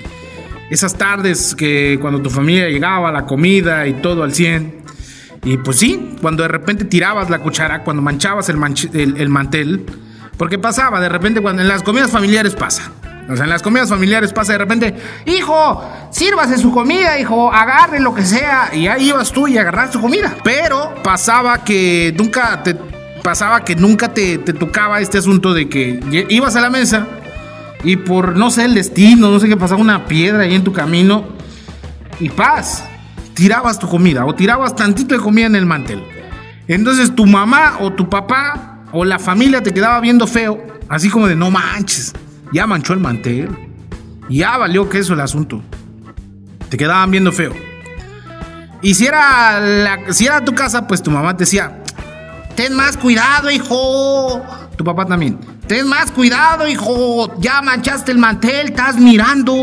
esas 0.71 0.95
tardes 0.95 1.55
que 1.55 1.99
cuando 2.01 2.21
tu 2.21 2.31
familia 2.31 2.69
llegaba, 2.69 3.13
la 3.13 3.27
comida 3.27 3.87
y 3.87 3.95
todo 3.95 4.23
al 4.23 4.35
100. 4.35 4.83
Y 5.45 5.59
pues 5.59 5.79
sí, 5.79 6.17
cuando 6.23 6.43
de 6.43 6.49
repente 6.49 6.85
tirabas 6.85 7.29
la 7.29 7.39
cuchara, 7.39 7.83
cuando 7.83 8.03
manchabas 8.03 8.49
el, 8.49 8.57
el, 8.95 9.29
mantel, 9.29 9.85
porque 10.39 10.59
pasaba, 10.59 11.01
de 11.01 11.09
repente 11.09 11.43
cuando 11.43 11.61
en 11.61 11.69
las 11.69 11.83
comidas 11.83 12.11
familiares 12.11 12.55
pasa. 12.55 12.91
O 13.29 13.37
sea, 13.37 13.45
en 13.45 13.51
las 13.51 13.63
comidas 13.63 13.89
familiares 13.89 14.33
pasa 14.33 14.53
de 14.53 14.59
repente, 14.59 14.95
hijo, 15.27 15.83
sírvase 16.11 16.59
su 16.59 16.73
comida, 16.73 17.19
hijo, 17.19 17.53
agarre 17.53 18.01
lo 18.01 18.15
que 18.15 18.23
sea. 18.23 18.71
Y 18.73 18.87
ahí 18.87 19.09
ibas 19.09 19.33
tú 19.33 19.49
y 19.49 19.59
agarras 19.59 19.91
tu 19.91 20.01
comida. 20.01 20.35
Pero 20.45 20.95
pasaba 21.03 21.63
que 21.65 22.15
nunca 22.17 22.63
te 22.63 22.77
pasaba 23.23 23.65
que 23.65 23.75
nunca 23.75 24.13
te, 24.13 24.37
te 24.37 24.53
tocaba 24.53 25.01
este 25.01 25.17
asunto 25.17 25.55
de 25.55 25.67
que 25.67 26.27
ibas 26.29 26.57
a 26.57 26.61
la 26.61 26.69
mesa 26.69 27.07
y 27.85 27.97
por, 27.97 28.37
no 28.37 28.51
sé, 28.51 28.65
el 28.65 28.75
destino, 28.75 29.31
no 29.31 29.39
sé 29.39 29.49
qué 29.49 29.57
pasaba, 29.57 29.81
una 29.81 30.07
piedra 30.07 30.43
ahí 30.43 30.55
en 30.55 30.65
tu 30.65 30.73
camino. 30.73 31.27
Y 32.19 32.31
paz, 32.31 32.85
tirabas 33.35 33.79
tu 33.79 33.89
comida 33.89 34.25
o 34.25 34.35
tirabas 34.35 34.75
tantito 34.75 35.15
de 35.15 35.21
comida 35.21 35.47
en 35.47 35.57
el 35.57 35.67
mantel. 35.67 36.03
Entonces 36.67 37.15
tu 37.15 37.27
mamá 37.27 37.77
o 37.81 37.93
tu 37.93 38.09
papá 38.09 38.79
o 38.93 39.05
la 39.05 39.19
familia 39.19 39.63
te 39.63 39.73
quedaba 39.73 40.01
viendo 40.01 40.27
feo. 40.27 40.65
Así 40.89 41.11
como 41.11 41.27
de, 41.27 41.37
no 41.37 41.51
manches, 41.51 42.15
ya 42.53 42.67
manchó 42.67 42.95
el 42.95 43.01
mantel. 43.01 43.51
Ya 44.31 44.57
valió 44.57 44.89
que 44.89 44.99
eso 44.99 45.13
el 45.13 45.21
asunto. 45.21 45.63
Te 46.71 46.79
quedaban 46.79 47.11
viendo 47.11 47.33
feo. 47.33 47.53
Y 48.81 48.95
si 48.95 49.07
era, 49.07 49.61
la, 49.61 50.13
si 50.13 50.27
era 50.27 50.45
tu 50.45 50.55
casa, 50.55 50.87
pues 50.87 51.03
tu 51.03 51.11
mamá 51.11 51.37
te 51.37 51.45
decía, 51.45 51.83
ten 52.55 52.75
más 52.75 52.97
cuidado, 52.97 53.51
hijo. 53.51 54.43
Tu 54.77 54.85
papá 54.85 55.05
también. 55.05 55.39
Ten 55.67 55.89
más 55.89 56.11
cuidado, 56.11 56.69
hijo. 56.69 57.35
Ya 57.41 57.63
manchaste 57.63 58.13
el 58.13 58.19
mantel, 58.19 58.69
estás 58.69 58.97
mirando. 58.97 59.55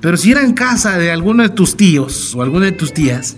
Pero 0.00 0.16
si 0.16 0.32
era 0.32 0.42
en 0.42 0.54
casa 0.54 0.96
de 0.98 1.10
alguno 1.10 1.42
de 1.42 1.50
tus 1.50 1.76
tíos 1.76 2.34
o 2.34 2.42
alguna 2.42 2.66
de 2.66 2.72
tus 2.72 2.94
tías, 2.94 3.36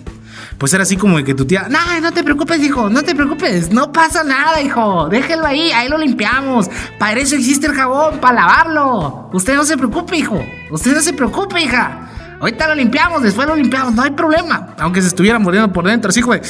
pues 0.59 0.73
era 0.75 0.83
así 0.83 0.97
como 0.97 1.17
de 1.17 1.25
que 1.25 1.35
tu 1.35 1.45
tía, 1.45 1.67
no, 1.69 1.79
no 2.01 2.13
te 2.13 2.23
preocupes, 2.23 2.61
hijo, 2.63 2.91
no 2.91 3.03
te 3.03 3.15
preocupes, 3.15 3.71
no 3.71 3.93
pasa 3.93 4.25
nada, 4.25 4.61
hijo, 4.61 5.09
déjelo 5.09 5.47
ahí, 5.47 5.71
ahí 5.73 5.89
lo 5.89 5.99
limpiamos. 5.99 6.69
Para 6.99 7.21
eso 7.21 7.37
existe 7.37 7.67
el 7.67 7.75
jabón, 7.75 8.19
para 8.21 8.35
lavarlo. 8.35 9.31
Usted 9.33 9.55
no 9.55 9.65
se 9.65 9.77
preocupe, 9.77 10.17
hijo, 10.17 10.45
usted 10.71 10.95
no 10.95 11.01
se 11.01 11.13
preocupe, 11.13 11.61
hija. 11.61 12.11
Ahorita 12.41 12.69
lo 12.69 12.75
limpiamos, 12.77 13.23
después 13.23 13.49
lo 13.49 13.57
limpiamos, 13.57 13.95
no 13.95 14.03
hay 14.03 14.11
problema. 14.11 14.75
Aunque 14.79 15.01
se 15.01 15.09
estuviera 15.09 15.39
muriendo 15.39 15.73
por 15.73 15.85
dentro, 15.85 16.11
así, 16.11 16.21
güey. 16.21 16.41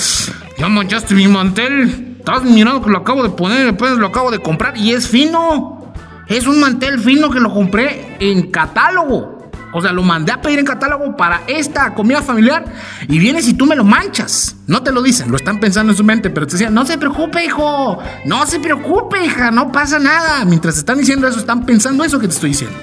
Ya 0.58 0.68
manchaste 0.68 1.14
mi 1.14 1.28
mantel. 1.28 2.07
Estás 2.28 2.44
mirando 2.44 2.82
que 2.82 2.90
lo 2.90 2.98
acabo 2.98 3.22
de 3.22 3.30
poner, 3.30 3.64
después 3.64 3.92
lo 3.92 4.08
acabo 4.08 4.30
de 4.30 4.38
comprar 4.38 4.76
y 4.76 4.92
es 4.92 5.08
fino. 5.08 5.94
Es 6.26 6.46
un 6.46 6.60
mantel 6.60 7.00
fino 7.00 7.30
que 7.30 7.40
lo 7.40 7.50
compré 7.50 8.18
en 8.20 8.50
catálogo. 8.50 9.50
O 9.72 9.80
sea, 9.80 9.92
lo 9.92 10.02
mandé 10.02 10.32
a 10.32 10.42
pedir 10.42 10.58
en 10.58 10.66
catálogo 10.66 11.16
para 11.16 11.40
esta 11.46 11.94
comida 11.94 12.20
familiar 12.20 12.66
y 13.08 13.18
vienes 13.18 13.48
y 13.48 13.54
tú 13.54 13.64
me 13.64 13.74
lo 13.74 13.82
manchas. 13.82 14.56
No 14.66 14.82
te 14.82 14.92
lo 14.92 15.00
dicen, 15.00 15.30
lo 15.30 15.38
están 15.38 15.58
pensando 15.58 15.90
en 15.92 15.96
su 15.96 16.04
mente, 16.04 16.28
pero 16.28 16.46
te 16.46 16.52
decían, 16.52 16.74
no 16.74 16.84
se 16.84 16.98
preocupe, 16.98 17.46
hijo. 17.46 17.98
No 18.26 18.44
se 18.44 18.60
preocupe, 18.60 19.24
hija, 19.24 19.50
no 19.50 19.72
pasa 19.72 19.98
nada. 19.98 20.44
Mientras 20.44 20.76
están 20.76 20.98
diciendo 20.98 21.26
eso, 21.26 21.38
están 21.38 21.64
pensando 21.64 22.04
eso 22.04 22.18
que 22.18 22.28
te 22.28 22.34
estoy 22.34 22.50
diciendo. 22.50 22.76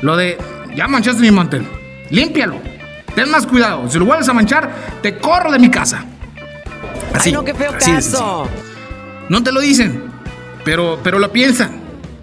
Lo 0.00 0.16
de, 0.16 0.38
ya 0.74 0.88
manchaste 0.88 1.22
mi 1.22 1.30
mantel, 1.30 1.68
límpialo. 2.10 2.56
Ten 3.14 3.30
más 3.30 3.46
cuidado. 3.46 3.88
Si 3.88 3.96
lo 3.96 4.06
vuelves 4.06 4.28
a 4.28 4.32
manchar, 4.32 4.98
te 5.02 5.18
corro 5.18 5.52
de 5.52 5.60
mi 5.60 5.70
casa. 5.70 6.04
Así. 7.14 7.30
no, 7.30 7.44
qué 7.44 7.54
feo 7.54 7.70
caso. 7.78 8.48
No 9.32 9.42
te 9.42 9.50
lo 9.50 9.62
dicen, 9.62 10.02
pero, 10.62 11.00
pero 11.02 11.18
lo 11.18 11.32
piensan. 11.32 11.70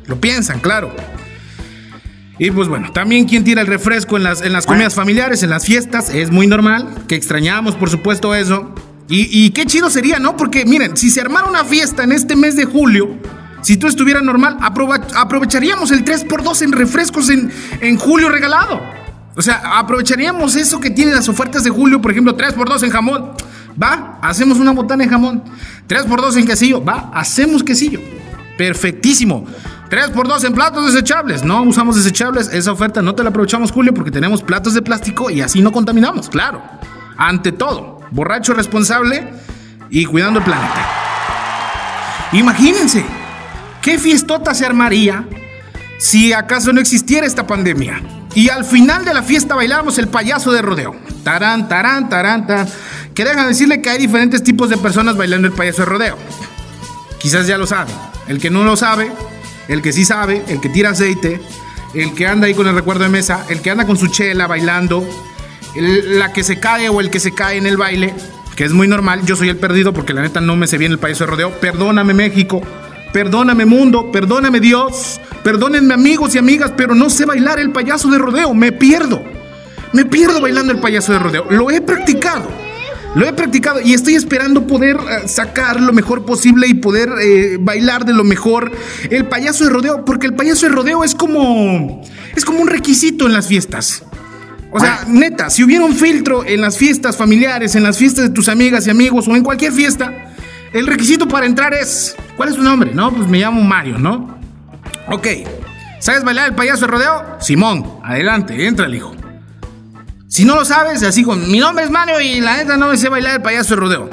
Lo 0.05 0.21
piensan, 0.21 0.59
claro. 0.59 0.95
Y 2.37 2.51
pues 2.51 2.67
bueno, 2.67 2.91
también 2.91 3.25
quien 3.25 3.43
tira 3.43 3.61
el 3.61 3.67
refresco 3.67 4.15
en 4.15 4.21
las, 4.21 4.43
en 4.43 4.53
las 4.53 4.67
comidas 4.67 4.93
familiares, 4.93 5.41
en 5.41 5.49
las 5.49 5.65
fiestas, 5.65 6.11
es 6.11 6.29
muy 6.29 6.45
normal, 6.45 6.87
que 7.07 7.15
extrañamos 7.15 7.73
por 7.73 7.89
supuesto 7.89 8.35
eso. 8.35 8.75
Y, 9.07 9.49
qué 9.49 9.65
chido 9.65 9.89
sería, 9.89 10.19
¿no? 10.19 10.37
Porque 10.37 10.65
miren, 10.65 10.95
si 10.95 11.09
se 11.09 11.19
armara 11.19 11.47
una 11.47 11.65
fiesta 11.65 12.03
en 12.03 12.11
este 12.11 12.35
mes 12.35 12.55
de 12.55 12.65
julio, 12.65 13.17
si 13.63 13.77
tú 13.77 13.87
estuvieras 13.87 14.21
normal, 14.21 14.57
aprovecharíamos 14.61 15.89
el 15.89 16.05
3x2 16.05 16.61
en 16.61 16.71
refrescos 16.73 17.31
en, 17.31 17.51
en 17.81 17.97
julio 17.97 18.29
regalado. 18.29 18.83
O 19.35 19.41
sea, 19.41 19.79
aprovecharíamos 19.79 20.55
eso 20.55 20.79
que 20.79 20.91
tienen 20.91 21.15
las 21.15 21.27
ofertas 21.27 21.63
de 21.63 21.71
julio, 21.71 22.03
por 22.03 22.11
ejemplo, 22.11 22.37
3x2 22.37 22.83
en 22.83 22.91
jamón. 22.91 23.31
Va, 23.81 24.19
hacemos 24.21 24.57
una 24.57 24.71
botana 24.71 25.03
en 25.03 25.09
jamón. 25.09 25.43
3x2 25.87 26.37
en 26.37 26.45
quesillo. 26.47 26.83
Va, 26.83 27.11
hacemos 27.13 27.63
quesillo. 27.63 27.99
Perfectísimo. 28.57 29.45
3x2 29.89 30.45
en 30.45 30.53
platos 30.53 30.93
desechables. 30.93 31.43
No 31.43 31.63
usamos 31.63 31.95
desechables. 31.95 32.49
Esa 32.53 32.71
oferta 32.71 33.01
no 33.01 33.15
te 33.15 33.23
la 33.23 33.29
aprovechamos, 33.29 33.71
Julio, 33.71 33.93
porque 33.93 34.11
tenemos 34.11 34.41
platos 34.41 34.73
de 34.73 34.81
plástico 34.81 35.29
y 35.29 35.41
así 35.41 35.61
no 35.61 35.71
contaminamos. 35.71 36.29
Claro. 36.29 36.61
Ante 37.17 37.51
todo, 37.51 37.99
borracho 38.11 38.53
responsable 38.53 39.27
y 39.89 40.05
cuidando 40.05 40.39
el 40.39 40.45
planeta. 40.45 40.87
Imagínense, 42.31 43.03
qué 43.81 43.97
fiestota 43.97 44.53
se 44.53 44.65
armaría 44.65 45.25
si 45.99 46.31
acaso 46.31 46.71
no 46.71 46.79
existiera 46.79 47.27
esta 47.27 47.45
pandemia. 47.45 48.01
Y 48.35 48.49
al 48.49 48.63
final 48.63 49.03
de 49.03 49.13
la 49.13 49.23
fiesta 49.23 49.55
bailamos 49.55 49.97
el 49.97 50.07
payaso 50.07 50.51
de 50.51 50.61
rodeo. 50.61 50.95
Tarán, 51.23 51.67
tarán, 51.67 52.07
tarán, 52.09 52.45
tarán. 52.45 52.67
Que 53.19 53.25
dejan 53.25 53.49
decirle 53.49 53.81
que 53.81 53.89
hay 53.89 53.97
diferentes 53.97 54.41
tipos 54.41 54.69
de 54.69 54.77
personas 54.77 55.17
bailando 55.17 55.45
el 55.45 55.53
payaso 55.53 55.81
de 55.81 55.87
rodeo. 55.87 56.17
Quizás 57.17 57.47
ya 57.47 57.57
lo 57.57 57.67
sabe. 57.67 57.91
El 58.29 58.39
que 58.39 58.49
no 58.49 58.63
lo 58.63 58.77
sabe, 58.77 59.11
el 59.67 59.81
que 59.81 59.91
sí 59.91 60.05
sabe, 60.05 60.41
el 60.47 60.61
que 60.61 60.69
tira 60.69 60.91
aceite, 60.91 61.41
el 61.93 62.13
que 62.13 62.27
anda 62.27 62.47
ahí 62.47 62.53
con 62.53 62.65
el 62.65 62.75
recuerdo 62.75 63.03
de 63.03 63.09
mesa, 63.09 63.45
el 63.49 63.59
que 63.59 63.71
anda 63.71 63.85
con 63.85 63.97
su 63.97 64.07
chela 64.07 64.47
bailando, 64.47 65.05
la 65.75 66.31
que 66.31 66.45
se 66.45 66.61
cae 66.61 66.87
o 66.87 67.01
el 67.01 67.09
que 67.09 67.19
se 67.19 67.33
cae 67.33 67.57
en 67.57 67.65
el 67.65 67.75
baile, 67.75 68.13
que 68.55 68.63
es 68.63 68.71
muy 68.71 68.87
normal. 68.87 69.25
Yo 69.25 69.35
soy 69.35 69.49
el 69.49 69.57
perdido 69.57 69.91
porque 69.91 70.13
la 70.13 70.21
neta 70.21 70.39
no 70.39 70.55
me 70.55 70.65
sé 70.65 70.77
bien 70.77 70.93
el 70.93 70.97
payaso 70.97 71.25
de 71.25 71.31
rodeo. 71.31 71.51
Perdóname 71.59 72.13
México, 72.13 72.61
perdóname 73.11 73.65
mundo, 73.65 74.13
perdóname 74.13 74.61
Dios, 74.61 75.19
perdónenme 75.43 75.93
amigos 75.93 76.35
y 76.35 76.37
amigas, 76.37 76.71
pero 76.77 76.95
no 76.95 77.09
sé 77.09 77.25
bailar 77.25 77.59
el 77.59 77.71
payaso 77.71 78.09
de 78.09 78.17
rodeo, 78.17 78.53
me 78.53 78.71
pierdo. 78.71 79.21
Me 79.91 80.05
pierdo 80.05 80.39
bailando 80.39 80.71
el 80.71 80.79
payaso 80.79 81.11
de 81.11 81.19
rodeo. 81.19 81.47
Lo 81.49 81.69
he 81.69 81.81
practicado 81.81 82.68
lo 83.15 83.27
he 83.27 83.33
practicado 83.33 83.81
y 83.81 83.93
estoy 83.93 84.15
esperando 84.15 84.67
poder 84.67 84.97
eh, 84.97 85.27
sacar 85.27 85.81
lo 85.81 85.93
mejor 85.93 86.25
posible 86.25 86.67
y 86.67 86.75
poder 86.75 87.09
eh, 87.21 87.57
bailar 87.59 88.05
de 88.05 88.13
lo 88.13 88.23
mejor 88.23 88.71
el 89.09 89.25
payaso 89.25 89.63
de 89.63 89.71
rodeo, 89.71 90.05
porque 90.05 90.27
el 90.27 90.35
payaso 90.35 90.67
de 90.67 90.73
rodeo 90.73 91.03
es 91.03 91.15
como 91.15 92.01
es 92.35 92.45
como 92.45 92.59
un 92.59 92.67
requisito 92.67 93.25
en 93.25 93.33
las 93.33 93.47
fiestas. 93.47 94.03
O 94.71 94.79
sea, 94.79 95.03
neta, 95.07 95.49
si 95.49 95.63
hubiera 95.63 95.83
un 95.83 95.95
filtro 95.95 96.45
en 96.45 96.61
las 96.61 96.77
fiestas 96.77 97.17
familiares, 97.17 97.73
en 97.75 97.81
las 97.81 97.97
fiestas 97.97 98.25
de 98.25 98.29
tus 98.29 98.49
amigas 98.49 98.85
y 98.85 98.91
amigos 98.91 99.27
o 99.27 99.35
en 99.35 99.43
cualquier 99.43 99.71
fiesta, 99.73 100.13
el 100.73 100.85
requisito 100.85 101.27
para 101.27 101.47
entrar 101.47 101.73
es, 101.73 102.15
¿cuál 102.37 102.49
es 102.49 102.55
tu 102.55 102.61
nombre? 102.61 102.91
No, 102.93 103.11
pues 103.11 103.27
me 103.27 103.39
llamo 103.39 103.63
Mario, 103.63 103.97
¿no? 103.97 104.37
Ok, 105.07 105.27
¿sabes 105.99 106.23
bailar 106.23 106.49
el 106.49 106.55
payaso 106.55 106.81
de 106.81 106.91
rodeo? 106.91 107.37
Simón, 107.39 107.99
adelante, 108.03 108.67
entra 108.67 108.85
el 108.85 108.93
hijo. 108.93 109.15
Si 110.29 110.45
no 110.45 110.55
lo 110.55 110.63
sabes, 110.63 111.01
así 111.01 111.23
con 111.23 111.49
mi 111.49 111.57
nombre 111.57 111.83
es 111.83 111.89
Mario 111.89 112.21
y 112.21 112.39
la 112.39 112.57
neta 112.57 112.77
no 112.77 112.89
me 112.89 112.97
sé 112.97 113.09
bailar 113.09 113.37
el 113.37 113.41
payaso 113.41 113.73
de 113.73 113.81
rodeo. 113.81 114.09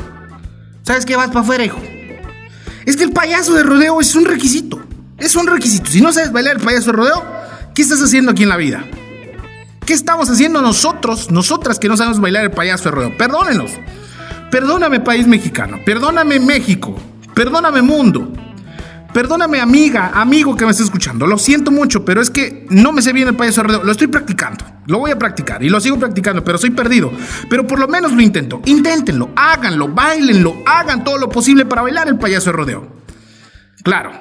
¿Sabes 0.82 1.04
qué? 1.04 1.14
Vas 1.14 1.28
para 1.28 1.40
afuera, 1.40 1.62
hijo. 1.62 1.78
Es 2.86 2.96
que 2.96 3.04
el 3.04 3.12
payaso 3.12 3.52
de 3.52 3.62
rodeo 3.62 4.00
es 4.00 4.14
un 4.14 4.24
requisito. 4.24 4.80
Es 5.18 5.36
un 5.36 5.46
requisito. 5.46 5.90
Si 5.90 6.00
no 6.00 6.14
sabes 6.14 6.32
bailar 6.32 6.56
el 6.56 6.62
payaso 6.62 6.86
de 6.86 6.92
rodeo, 6.92 7.22
¿qué 7.74 7.82
estás 7.82 8.02
haciendo 8.02 8.30
aquí 8.30 8.44
en 8.44 8.48
la 8.48 8.56
vida? 8.56 8.82
¿Qué 9.84 9.92
estamos 9.92 10.30
haciendo 10.30 10.62
nosotros, 10.62 11.30
nosotras 11.30 11.78
que 11.78 11.86
no 11.86 11.98
sabemos 11.98 12.18
bailar 12.18 12.44
el 12.44 12.50
payaso 12.50 12.84
de 12.84 12.90
rodeo? 12.92 13.16
Perdónenos. 13.18 13.72
Perdóname 14.50 15.00
país 15.00 15.26
mexicano. 15.26 15.80
Perdóname 15.84 16.40
México. 16.40 16.98
Perdóname 17.34 17.82
mundo. 17.82 18.32
Perdóname 19.16 19.62
amiga, 19.62 20.10
amigo 20.12 20.54
que 20.54 20.66
me 20.66 20.72
está 20.72 20.84
escuchando. 20.84 21.26
Lo 21.26 21.38
siento 21.38 21.70
mucho, 21.70 22.04
pero 22.04 22.20
es 22.20 22.28
que 22.28 22.66
no 22.68 22.92
me 22.92 23.00
sé 23.00 23.14
bien 23.14 23.26
el 23.26 23.34
payaso 23.34 23.62
de 23.62 23.68
rodeo. 23.68 23.82
Lo 23.82 23.92
estoy 23.92 24.08
practicando. 24.08 24.62
Lo 24.84 24.98
voy 24.98 25.10
a 25.10 25.18
practicar 25.18 25.64
y 25.64 25.70
lo 25.70 25.80
sigo 25.80 25.98
practicando, 25.98 26.44
pero 26.44 26.58
soy 26.58 26.68
perdido. 26.68 27.10
Pero 27.48 27.66
por 27.66 27.78
lo 27.78 27.88
menos 27.88 28.12
lo 28.12 28.20
intento. 28.20 28.60
Inténtenlo, 28.66 29.30
háganlo, 29.34 29.88
bailenlo, 29.88 30.62
hagan 30.66 31.02
todo 31.02 31.16
lo 31.16 31.30
posible 31.30 31.64
para 31.64 31.80
bailar 31.80 32.08
el 32.08 32.18
payaso 32.18 32.50
de 32.50 32.56
rodeo. 32.58 32.92
Claro. 33.82 34.12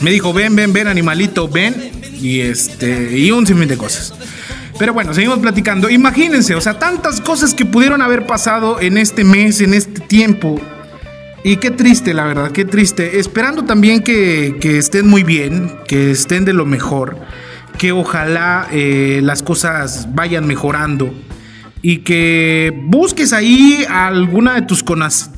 Me 0.00 0.10
dijo, 0.10 0.32
ven, 0.32 0.56
ven, 0.56 0.72
ven, 0.72 0.88
animalito, 0.88 1.46
ven. 1.46 1.74
Y 2.14 2.40
este, 2.40 3.14
y 3.14 3.30
un 3.30 3.46
sinfín 3.46 3.68
de 3.68 3.76
cosas. 3.76 4.14
Pero 4.78 4.94
bueno, 4.94 5.12
seguimos 5.12 5.38
platicando. 5.40 5.90
Imagínense, 5.90 6.54
o 6.54 6.62
sea, 6.62 6.78
tantas 6.78 7.20
cosas 7.20 7.52
que 7.52 7.66
pudieron 7.66 8.00
haber 8.00 8.26
pasado 8.26 8.80
en 8.80 8.96
este 8.96 9.22
mes, 9.22 9.60
en 9.60 9.74
este 9.74 10.00
tiempo. 10.00 10.58
Y 11.44 11.56
qué 11.56 11.70
triste, 11.70 12.14
la 12.14 12.24
verdad, 12.24 12.50
qué 12.50 12.64
triste. 12.64 13.18
Esperando 13.18 13.64
también 13.64 14.02
que, 14.02 14.58
estén 14.62 15.08
muy 15.08 15.22
bien, 15.22 15.72
que 15.86 16.10
estén 16.10 16.44
de 16.44 16.52
lo 16.52 16.66
mejor, 16.66 17.16
que 17.78 17.92
ojalá 17.92 18.66
eh, 18.72 19.20
las 19.22 19.42
cosas 19.42 20.08
vayan 20.14 20.46
mejorando 20.46 21.12
y 21.80 21.98
que 21.98 22.72
busques 22.86 23.32
ahí 23.32 23.84
a 23.88 24.08
alguna 24.08 24.54
de 24.56 24.62
tus, 24.62 24.84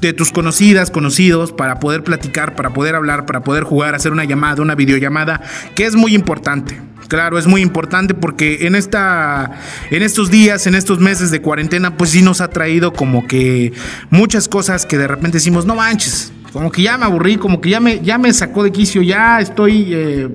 de 0.00 0.12
tus 0.14 0.32
conocidas, 0.32 0.90
conocidos, 0.90 1.52
para 1.52 1.78
poder 1.78 2.02
platicar, 2.02 2.56
para 2.56 2.70
poder 2.70 2.94
hablar, 2.94 3.26
para 3.26 3.42
poder 3.42 3.64
jugar, 3.64 3.94
hacer 3.94 4.12
una 4.12 4.24
llamada, 4.24 4.62
una 4.62 4.74
videollamada, 4.74 5.42
que 5.74 5.84
es 5.84 5.94
muy 5.94 6.14
importante. 6.14 6.80
Claro, 7.10 7.40
es 7.40 7.48
muy 7.48 7.60
importante 7.60 8.14
porque 8.14 8.68
en 8.68 8.76
esta 8.76 9.58
en 9.90 10.02
estos 10.04 10.30
días, 10.30 10.68
en 10.68 10.76
estos 10.76 11.00
meses 11.00 11.32
de 11.32 11.42
cuarentena, 11.42 11.96
pues 11.96 12.10
sí 12.10 12.22
nos 12.22 12.40
ha 12.40 12.50
traído 12.50 12.92
como 12.92 13.26
que 13.26 13.72
muchas 14.10 14.46
cosas 14.46 14.86
que 14.86 14.96
de 14.96 15.08
repente 15.08 15.38
decimos, 15.38 15.66
"No 15.66 15.74
manches", 15.74 16.32
como 16.52 16.70
que 16.70 16.82
ya 16.82 16.96
me 16.98 17.06
aburrí, 17.06 17.36
como 17.36 17.60
que 17.60 17.68
ya 17.68 17.80
me 17.80 17.98
ya 17.98 18.16
me 18.16 18.32
sacó 18.32 18.62
de 18.62 18.70
quicio, 18.70 19.02
ya 19.02 19.40
estoy 19.40 19.92
eh, 19.92 20.28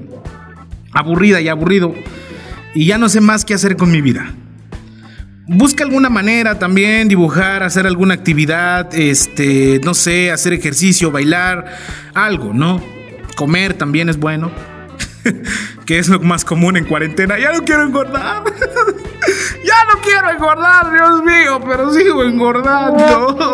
aburrida 0.91 1.39
y 1.39 1.47
aburrido 1.47 1.95
y 2.73 2.85
ya 2.85 2.97
no 2.97 3.07
sé 3.07 3.21
más 3.21 3.45
qué 3.45 3.53
hacer 3.53 3.77
con 3.77 3.89
mi 3.89 4.01
vida. 4.01 4.33
Busca 5.47 5.85
alguna 5.85 6.09
manera 6.09 6.59
también, 6.59 7.07
dibujar, 7.07 7.63
hacer 7.63 7.88
alguna 7.88 8.15
actividad, 8.15 8.93
este, 8.93 9.79
no 9.85 9.93
sé, 9.93 10.29
hacer 10.29 10.51
ejercicio, 10.51 11.09
bailar, 11.09 11.77
algo, 12.13 12.53
¿no? 12.53 12.83
Comer 13.38 13.75
también 13.75 14.09
es 14.09 14.17
bueno. 14.17 14.74
que 15.85 15.99
es 15.99 16.09
lo 16.09 16.19
más 16.19 16.45
común 16.45 16.77
en 16.77 16.85
cuarentena. 16.85 17.38
Ya 17.39 17.51
no 17.53 17.63
quiero 17.63 17.83
engordar. 17.83 18.43
ya 19.63 19.85
no 19.93 20.01
quiero 20.01 20.29
engordar, 20.31 20.91
Dios 20.91 21.23
mío, 21.23 21.59
pero 21.65 21.93
sigo 21.93 22.23
engordando. 22.23 23.53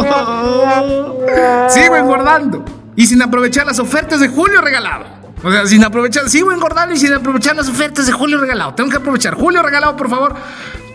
sigo 1.70 1.96
engordando. 1.96 2.66
Y 2.96 3.06
sin 3.06 3.22
aprovechar 3.22 3.66
las 3.66 3.80
ofertas 3.80 4.20
de 4.20 4.28
julio 4.28 4.62
regalado. 4.62 5.06
O 5.44 5.52
sea, 5.52 5.66
sin 5.66 5.84
aprovechar, 5.84 6.30
sigo 6.30 6.52
engordando 6.52 6.94
y 6.94 6.98
sin 6.98 7.14
aprovechar 7.14 7.56
las 7.56 7.68
ofertas 7.68 8.06
de 8.06 8.12
julio 8.12 8.38
regalado. 8.40 8.76
Tengo 8.76 8.90
que 8.92 8.98
aprovechar. 8.98 9.34
Julio 9.34 9.64
regalado, 9.64 9.96
por 9.96 10.10
favor, 10.10 10.36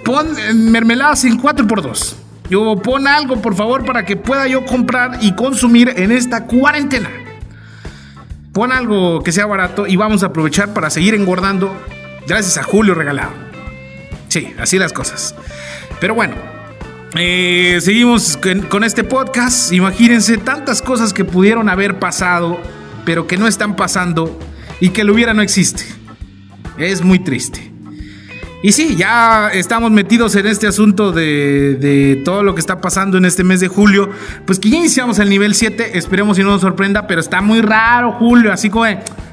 pon 0.04 0.28
mermeladas 0.70 1.24
en 1.24 1.40
4x2. 1.40 2.14
Yo 2.48 2.76
pon 2.76 3.08
algo, 3.08 3.42
por 3.42 3.56
favor, 3.56 3.84
para 3.84 4.04
que 4.04 4.16
pueda 4.16 4.46
yo 4.46 4.64
comprar 4.64 5.18
y 5.20 5.34
consumir 5.34 5.92
en 5.96 6.12
esta 6.12 6.44
cuarentena 6.44 7.25
pon 8.56 8.72
algo 8.72 9.22
que 9.22 9.32
sea 9.32 9.44
barato 9.44 9.86
y 9.86 9.96
vamos 9.96 10.22
a 10.22 10.28
aprovechar 10.28 10.72
para 10.72 10.88
seguir 10.88 11.14
engordando 11.14 11.76
gracias 12.26 12.56
a 12.56 12.62
Julio 12.62 12.94
regalado. 12.94 13.32
Sí, 14.28 14.54
así 14.58 14.78
las 14.78 14.94
cosas. 14.94 15.34
Pero 16.00 16.14
bueno, 16.14 16.36
eh, 17.16 17.76
seguimos 17.82 18.38
con, 18.70 18.82
este 18.82 19.04
podcast. 19.04 19.74
Imagínense 19.74 20.38
tantas 20.38 20.80
cosas 20.80 21.12
que 21.12 21.22
pudieron 21.22 21.68
haber 21.68 21.98
pasado, 21.98 22.58
pero 23.04 23.26
que 23.26 23.36
no 23.36 23.46
están 23.46 23.76
pasando 23.76 24.40
y 24.80 24.88
que 24.88 25.04
lo 25.04 25.12
hubiera 25.12 25.34
no 25.34 25.42
existe. 25.42 25.84
Es 26.78 27.02
muy 27.02 27.18
triste. 27.18 27.75
Y 28.62 28.72
sí, 28.72 28.96
ya 28.96 29.50
estamos 29.52 29.90
metidos 29.90 30.34
en 30.34 30.46
este 30.46 30.66
asunto 30.66 31.12
de, 31.12 32.22
todo 32.24 32.42
lo 32.42 32.54
que 32.54 32.60
está 32.60 32.80
pasando 32.80 33.18
en 33.18 33.24
este 33.24 33.44
mes 33.44 33.60
de 33.60 33.68
julio. 33.68 34.10
Pues 34.46 34.58
que 34.58 34.70
ya 34.70 34.78
iniciamos 34.78 35.18
el 35.18 35.28
nivel 35.28 35.54
7, 35.54 35.98
esperemos 35.98 36.36
si 36.36 36.42
no 36.42 36.50
nos 36.50 36.62
sorprenda, 36.62 37.06
pero 37.06 37.20
está 37.20 37.40
muy 37.40 37.60
raro 37.60 38.12
Julio, 38.12 38.52
así 38.52 38.70
como. 38.70 38.86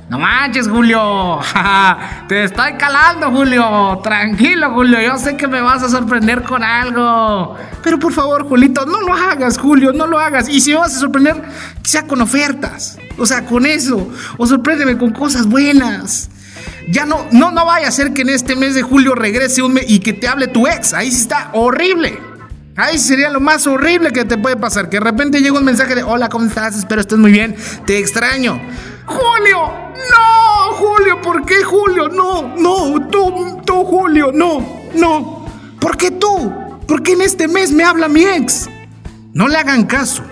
No 0.10 0.20
manches, 0.20 0.68
Julio. 0.68 1.40
Te 2.28 2.44
estoy 2.44 2.74
calando, 2.74 3.32
Julio. 3.32 4.00
Tranquilo, 4.04 4.72
Julio. 4.72 5.02
Yo 5.02 5.18
sé 5.18 5.38
que 5.38 5.48
me 5.48 5.62
vas 5.62 5.82
a 5.82 5.90
sorprender 5.90 6.44
con 6.44 6.64
algo. 6.64 7.56
Pero 7.82 7.98
por 7.98 8.12
favor, 8.12 8.44
Julito, 8.44 8.86
no 8.86 9.02
lo 9.02 9.14
hagas, 9.14 9.58
Julio. 9.58 9.94
No 9.94 10.06
lo 10.06 10.20
hagas. 10.20 10.50
Y 10.50 10.60
si 10.60 10.72
me 10.72 10.80
vas 10.80 10.96
a 10.96 11.00
sorprender, 11.00 11.42
que 11.82 11.90
sea 11.90 12.06
con 12.06 12.22
ofertas. 12.22 12.98
O 13.18 13.26
sea, 13.26 13.46
con 13.46 13.66
eso. 13.66 14.08
O 14.38 14.46
sorpréndeme 14.46 14.98
con 14.98 15.12
cosas 15.12 15.48
buenas. 15.48 16.30
Ya 16.90 17.06
no, 17.06 17.28
no, 17.32 17.52
no 17.52 17.66
vaya 17.66 17.88
a 17.88 17.92
ser 17.92 18.14
que 18.14 18.24
en 18.24 18.30
este 18.30 18.56
mes 18.56 18.76
de 18.76 18.82
julio 18.82 19.16
regrese 19.16 19.62
un 19.62 19.74
mes 19.74 19.86
y 19.88 20.00
que 20.00 20.14
te 20.14 20.28
hable 20.28 20.48
tu 20.48 20.68
ex. 20.68 20.94
Ahí 20.94 21.12
sí 21.12 21.22
está 21.22 21.50
horrible. 21.54 22.20
Ahí 22.76 22.98
sería 22.98 23.30
lo 23.30 23.40
más 23.40 23.68
horrible 23.68 24.12
que 24.12 24.26
te 24.26 24.38
puede 24.38 24.58
pasar. 24.58 24.90
Que 24.90 24.98
de 24.98 25.04
repente 25.04 25.42
llega 25.42 25.58
un 25.58 25.66
mensaje 25.66 25.96
de 25.96 26.04
hola, 26.04 26.30
¿cómo 26.30 26.46
estás? 26.46 26.76
Espero 26.76 27.02
estés 27.02 27.20
muy 27.20 27.32
bien. 27.32 27.56
Te 27.86 28.00
extraño. 28.00 28.60
Julio, 29.06 29.72
no, 30.12 30.74
Julio, 30.74 31.22
¿por 31.22 31.46
qué 31.46 31.64
Julio? 31.64 32.10
No, 32.10 32.56
no, 32.58 33.08
tú, 33.10 33.62
tú, 33.66 33.86
Julio, 33.86 34.32
no, 34.34 34.82
no. 34.96 35.46
¿Por 35.80 35.98
qué 35.98 36.12
tú? 36.12 36.80
¿Por 36.88 37.04
qué 37.04 37.14
en 37.14 37.22
este 37.22 37.48
mes 37.48 37.72
me 37.72 37.84
habla 37.84 38.08
mi 38.08 38.24
ex? 38.24 38.70
No 39.34 39.48
le 39.48 39.58
hagan 39.58 39.86
caso. 39.86 40.24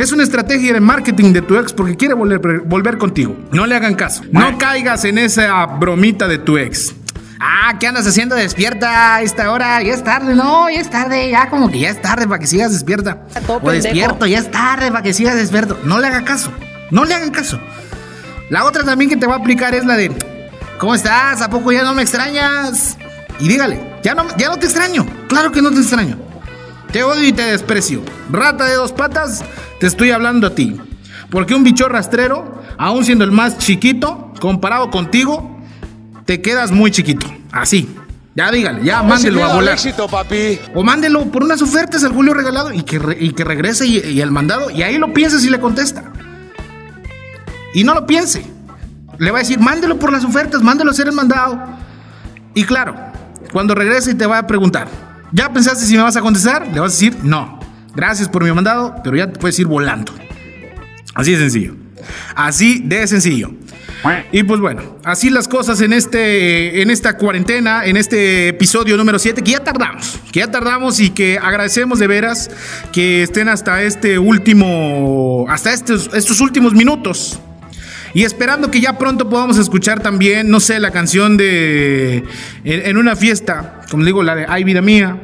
Es 0.00 0.12
una 0.12 0.22
estrategia 0.22 0.72
de 0.72 0.80
marketing 0.80 1.34
de 1.34 1.42
tu 1.42 1.58
ex 1.58 1.74
porque 1.74 1.94
quiere 1.94 2.14
volver, 2.14 2.60
volver 2.60 2.96
contigo. 2.96 3.36
No 3.52 3.66
le 3.66 3.76
hagan 3.76 3.94
caso. 3.94 4.22
No 4.32 4.56
caigas 4.56 5.04
en 5.04 5.18
esa 5.18 5.66
bromita 5.66 6.26
de 6.26 6.38
tu 6.38 6.56
ex. 6.56 6.94
Ah, 7.38 7.76
¿qué 7.78 7.86
andas 7.86 8.06
haciendo 8.06 8.34
despierta 8.34 9.16
a 9.16 9.20
esta 9.20 9.52
hora? 9.52 9.82
Ya 9.82 9.92
es 9.92 10.02
tarde, 10.02 10.34
no, 10.34 10.70
ya 10.70 10.80
es 10.80 10.88
tarde, 10.88 11.28
ya 11.30 11.50
como 11.50 11.70
que 11.70 11.80
ya 11.80 11.90
es 11.90 12.00
tarde 12.00 12.26
para 12.26 12.38
que 12.38 12.46
sigas 12.46 12.72
despierta. 12.72 13.26
O 13.46 13.70
despierto, 13.70 14.24
ya 14.24 14.38
es 14.38 14.50
tarde 14.50 14.90
para 14.90 15.02
que 15.02 15.12
sigas 15.12 15.36
despierto. 15.36 15.78
No 15.84 16.00
le 16.00 16.06
haga 16.06 16.24
caso, 16.24 16.50
no 16.90 17.04
le 17.04 17.12
hagan 17.12 17.30
caso. 17.30 17.60
La 18.48 18.64
otra 18.64 18.84
también 18.84 19.10
que 19.10 19.18
te 19.18 19.26
va 19.26 19.34
a 19.34 19.38
aplicar 19.38 19.74
es 19.74 19.84
la 19.84 19.98
de, 19.98 20.10
¿cómo 20.78 20.94
estás? 20.94 21.42
¿A 21.42 21.50
poco 21.50 21.72
ya 21.72 21.82
no 21.82 21.92
me 21.92 22.00
extrañas? 22.00 22.96
Y 23.38 23.48
dígale, 23.48 23.98
ya 24.02 24.14
no, 24.14 24.24
ya 24.38 24.48
no 24.48 24.56
te 24.56 24.64
extraño, 24.64 25.04
claro 25.28 25.52
que 25.52 25.60
no 25.60 25.70
te 25.70 25.80
extraño. 25.80 26.16
Te 26.90 27.04
odio 27.04 27.22
y 27.22 27.32
te 27.32 27.42
desprecio. 27.42 28.02
Rata 28.32 28.64
de 28.64 28.74
dos 28.74 28.90
patas, 28.92 29.44
te 29.80 29.86
estoy 29.86 30.12
hablando 30.12 30.46
a 30.46 30.54
ti. 30.54 30.76
Porque 31.30 31.54
un 31.54 31.64
bicho 31.64 31.88
rastrero, 31.88 32.62
aún 32.78 33.04
siendo 33.04 33.24
el 33.24 33.32
más 33.32 33.58
chiquito, 33.58 34.32
comparado 34.40 34.90
contigo, 34.90 35.58
te 36.24 36.40
quedas 36.40 36.70
muy 36.70 36.92
chiquito. 36.92 37.26
Así. 37.50 37.88
Ya 38.36 38.50
dígale, 38.52 38.84
ya 38.84 39.02
mándelo 39.02 39.44
a 39.44 39.54
volar. 39.54 39.74
Éxito, 39.74 40.06
papi. 40.06 40.60
O 40.74 40.84
mándelo 40.84 41.24
por 41.26 41.42
unas 41.42 41.60
ofertas 41.60 42.04
al 42.04 42.12
Julio 42.12 42.32
regalado 42.32 42.72
y 42.72 42.82
que, 42.82 42.98
que 43.34 43.44
regrese 43.44 43.86
y, 43.86 43.98
y, 43.98 44.20
el 44.20 44.30
mandado. 44.30 44.70
Y 44.70 44.82
ahí 44.82 44.98
lo 44.98 45.12
piense 45.12 45.40
si 45.40 45.50
le 45.50 45.58
contesta. 45.58 46.04
Y 47.74 47.82
no 47.82 47.94
lo 47.94 48.06
piense. 48.06 48.44
Le 49.18 49.30
va 49.32 49.38
a 49.38 49.40
decir, 49.40 49.58
mándelo 49.58 49.98
por 49.98 50.12
las 50.12 50.24
ofertas, 50.24 50.62
mándelo 50.62 50.90
a 50.90 50.92
hacer 50.92 51.08
el 51.08 51.12
mandado. 51.12 51.60
Y 52.54 52.64
claro, 52.64 52.94
cuando 53.52 53.74
regrese 53.74 54.12
y 54.12 54.14
te 54.14 54.26
va 54.26 54.38
a 54.38 54.46
preguntar, 54.46 54.88
¿Ya 55.32 55.52
pensaste 55.52 55.84
si 55.84 55.96
me 55.96 56.02
vas 56.02 56.16
a 56.16 56.20
contestar? 56.20 56.66
Le 56.66 56.80
vas 56.80 56.92
a 56.92 56.94
decir 56.94 57.16
no. 57.22 57.59
Gracias 57.94 58.28
por 58.28 58.44
mi 58.44 58.52
mandado, 58.52 58.96
pero 59.02 59.16
ya 59.16 59.30
te 59.30 59.38
puedes 59.38 59.58
ir 59.58 59.66
volando. 59.66 60.12
Así 61.14 61.32
de 61.32 61.38
sencillo. 61.38 61.74
Así 62.34 62.82
de 62.84 63.06
sencillo. 63.06 63.50
Y 64.32 64.42
pues 64.44 64.60
bueno, 64.60 64.98
así 65.04 65.28
las 65.28 65.46
cosas 65.46 65.80
en, 65.82 65.92
este, 65.92 66.80
en 66.80 66.90
esta 66.90 67.18
cuarentena, 67.18 67.84
en 67.84 67.98
este 67.98 68.48
episodio 68.48 68.96
número 68.96 69.18
7, 69.18 69.42
que 69.42 69.52
ya 69.52 69.60
tardamos, 69.60 70.18
que 70.32 70.40
ya 70.40 70.50
tardamos 70.50 71.00
y 71.00 71.10
que 71.10 71.38
agradecemos 71.38 71.98
de 71.98 72.06
veras 72.06 72.50
que 72.92 73.22
estén 73.22 73.48
hasta 73.48 73.82
este 73.82 74.18
último, 74.18 75.44
hasta 75.50 75.74
estos, 75.74 76.10
estos 76.14 76.40
últimos 76.40 76.72
minutos. 76.72 77.40
Y 78.14 78.24
esperando 78.24 78.70
que 78.70 78.80
ya 78.80 78.98
pronto 78.98 79.28
podamos 79.28 79.58
escuchar 79.58 80.00
también, 80.00 80.48
no 80.48 80.60
sé, 80.60 80.80
la 80.80 80.90
canción 80.90 81.36
de 81.36 82.24
en, 82.64 82.96
una 82.96 83.14
fiesta 83.14 83.80
como 83.90 84.04
digo, 84.04 84.22
la 84.22 84.34
de 84.34 84.46
Ay 84.48 84.64
Vida 84.64 84.80
Mía. 84.80 85.18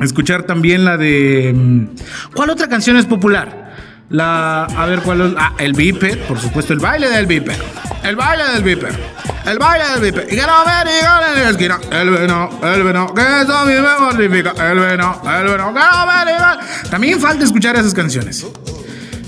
Escuchar 0.00 0.42
también 0.42 0.84
la 0.84 0.96
de... 0.96 1.52
Mm, 1.54 1.86
¿Cuál 2.34 2.50
otra 2.50 2.68
canción 2.68 2.96
es 2.96 3.06
popular? 3.06 3.72
La... 4.10 4.64
A 4.64 4.86
ver, 4.86 5.00
¿cuál 5.00 5.20
es? 5.20 5.32
Ah, 5.38 5.52
el 5.58 5.72
Viper, 5.72 6.26
por 6.26 6.38
supuesto, 6.38 6.72
el 6.72 6.78
baile 6.78 7.08
del 7.08 7.26
Viper. 7.26 7.56
El 8.02 8.16
baile 8.16 8.44
del 8.52 8.62
Viper. 8.62 8.94
El 9.46 9.58
baile 9.58 9.84
del 9.92 10.00
Viper. 10.00 10.26
Y 10.32 10.36
que 10.36 10.42
no 10.42 10.64
me 10.64 11.38
en 11.38 11.44
la 11.44 11.50
esquina. 11.50 11.78
El 11.90 12.10
veno, 12.10 12.50
el 12.62 12.82
veno, 12.82 13.14
que 13.14 13.22
eso 13.42 13.56
a 13.56 13.64
mí 13.64 13.72
me 13.72 13.98
mortifica. 14.00 14.70
El 14.70 14.78
veno, 14.78 15.20
el 15.24 15.44
veno, 15.44 15.74
que 15.74 15.80
no 15.80 16.06
me. 16.06 16.90
También 16.90 17.20
falta 17.20 17.44
escuchar 17.44 17.76
esas 17.76 17.94
canciones. 17.94 18.46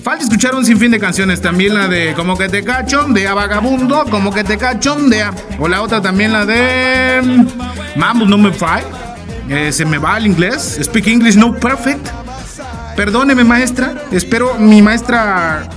Falta 0.03 0.25
escuchar 0.25 0.55
un 0.55 0.65
sinfín 0.65 0.91
de 0.91 1.01
canciones. 1.01 1.41
También 1.41 1.75
la 1.75 1.89
de 1.89 2.15
Como 2.15 2.37
que 2.37 2.49
te 2.49 2.63
cachondea, 2.63 3.35
vagabundo. 3.35 4.05
Como 4.11 4.33
que 4.33 4.45
te 4.45 4.57
cachondea. 4.57 5.33
O 5.59 5.69
la 5.69 5.83
otra 5.83 6.01
también 6.01 6.33
la 6.33 6.47
de 6.47 7.21
mm, 7.23 7.99
Mambo 7.99 8.27
Me 8.39 8.53
Five. 8.53 9.06
Eh, 9.49 9.73
se 9.73 9.85
me 9.85 9.99
va 9.99 10.19
el 10.19 10.27
inglés. 10.27 10.79
Speak 10.83 11.07
English 11.07 11.37
No 11.37 11.55
Perfect. 11.55 12.07
Perdóneme, 12.97 13.45
maestra. 13.45 13.95
Espero 14.11 14.55
mi 14.59 14.83
maestra 14.83 15.69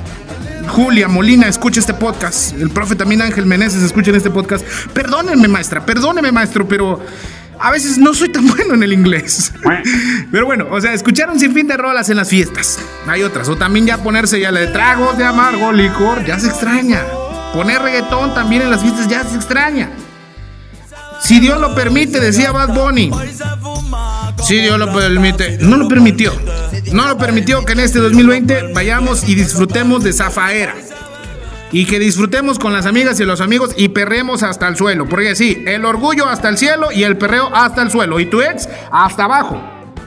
Julia 0.69 1.07
Molina 1.07 1.47
escuche 1.47 1.79
este 1.79 1.93
podcast. 1.93 2.53
El 2.53 2.69
profe 2.69 2.95
también 2.95 3.21
Ángel 3.21 3.45
Meneses 3.45 3.83
escuchen 3.83 4.15
este 4.15 4.29
podcast. 4.29 4.65
Perdónenme, 4.93 5.47
maestra. 5.47 5.85
Perdóneme, 5.85 6.31
maestro, 6.31 6.67
pero 6.67 6.99
a 7.59 7.71
veces 7.71 7.97
no 7.97 8.13
soy 8.13 8.31
tan 8.31 8.47
bueno 8.55 8.73
en 8.75 8.83
el 8.83 8.93
inglés. 8.93 9.51
Pero 10.31 10.45
bueno, 10.45 10.67
o 10.71 10.79
sea, 10.79 10.93
escuchar 10.93 11.29
un 11.29 11.39
sinfín 11.39 11.67
de 11.67 11.75
rolas 11.75 12.09
en 12.09 12.17
las 12.17 12.29
fiestas. 12.29 12.79
Hay 13.07 13.23
otras. 13.23 13.49
O 13.49 13.57
también 13.57 13.85
ya 13.85 13.97
ponerse 13.97 14.39
ya 14.39 14.51
le 14.51 14.67
tragos 14.67 15.17
de 15.17 15.25
amargo 15.25 15.71
licor. 15.71 16.23
Ya 16.25 16.39
se 16.39 16.47
extraña. 16.47 17.01
Poner 17.53 17.81
reggaetón 17.81 18.33
también 18.33 18.61
en 18.61 18.69
las 18.69 18.81
fiestas 18.81 19.07
ya 19.07 19.23
se 19.23 19.35
extraña. 19.35 19.89
Si 21.21 21.39
Dios 21.39 21.59
lo 21.59 21.75
permite, 21.75 22.19
decía 22.19 22.51
Bad 22.51 22.73
Bunny. 22.73 23.11
Si 24.43 24.55
Dios 24.59 24.79
lo 24.79 24.91
permite. 24.93 25.57
No 25.59 25.77
lo 25.77 25.87
permitió. 25.87 26.33
No 26.93 27.07
lo 27.07 27.17
permitió 27.17 27.65
que 27.65 27.73
en 27.73 27.81
este 27.81 27.99
2020 27.99 28.73
vayamos 28.73 29.27
y 29.27 29.35
disfrutemos 29.35 30.03
de 30.03 30.13
Zafaera. 30.13 30.75
Y 31.71 31.85
que 31.85 31.99
disfrutemos 31.99 32.57
con 32.57 32.73
las 32.73 32.87
amigas 32.87 33.19
y 33.19 33.25
los 33.25 33.41
amigos 33.41 33.71
y 33.77 33.89
perremos 33.89 34.41
hasta 34.41 34.67
el 34.67 34.75
suelo. 34.75 35.07
Porque 35.07 35.35
sí, 35.35 35.63
el 35.67 35.85
orgullo 35.85 36.27
hasta 36.27 36.49
el 36.49 36.57
cielo 36.57 36.91
y 36.91 37.03
el 37.03 37.17
perreo 37.17 37.53
hasta 37.53 37.83
el 37.83 37.91
suelo. 37.91 38.19
Y 38.19 38.25
tu 38.25 38.41
ex 38.41 38.67
hasta 38.91 39.25
abajo. 39.25 39.61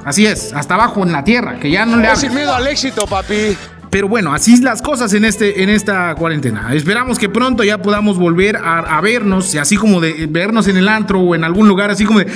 Así 0.04 0.26
es, 0.26 0.52
hasta 0.52 0.74
abajo 0.74 1.04
en 1.04 1.12
la 1.12 1.22
tierra, 1.22 1.60
que 1.60 1.70
ya 1.70 1.86
no 1.86 1.96
le 1.98 2.08
hagas. 2.08 2.20
sin 2.20 2.34
miedo 2.34 2.52
al 2.52 2.66
éxito, 2.66 3.06
papi. 3.06 3.56
Pero 3.92 4.08
bueno, 4.08 4.32
así 4.32 4.54
es 4.54 4.62
las 4.62 4.80
cosas 4.80 5.12
en, 5.12 5.26
este, 5.26 5.62
en 5.62 5.68
esta 5.68 6.14
cuarentena. 6.14 6.72
Esperamos 6.72 7.18
que 7.18 7.28
pronto 7.28 7.62
ya 7.62 7.76
podamos 7.76 8.16
volver 8.16 8.56
a, 8.56 8.98
vernos, 9.02 9.54
y 9.54 9.58
así 9.58 9.76
como 9.76 10.00
de 10.00 10.26
vernos 10.30 10.66
en 10.66 10.78
el 10.78 10.88
antro 10.88 11.20
o 11.20 11.34
en 11.34 11.44
algún 11.44 11.68
lugar, 11.68 11.90
así 11.90 12.06
como 12.06 12.20
de. 12.20 12.26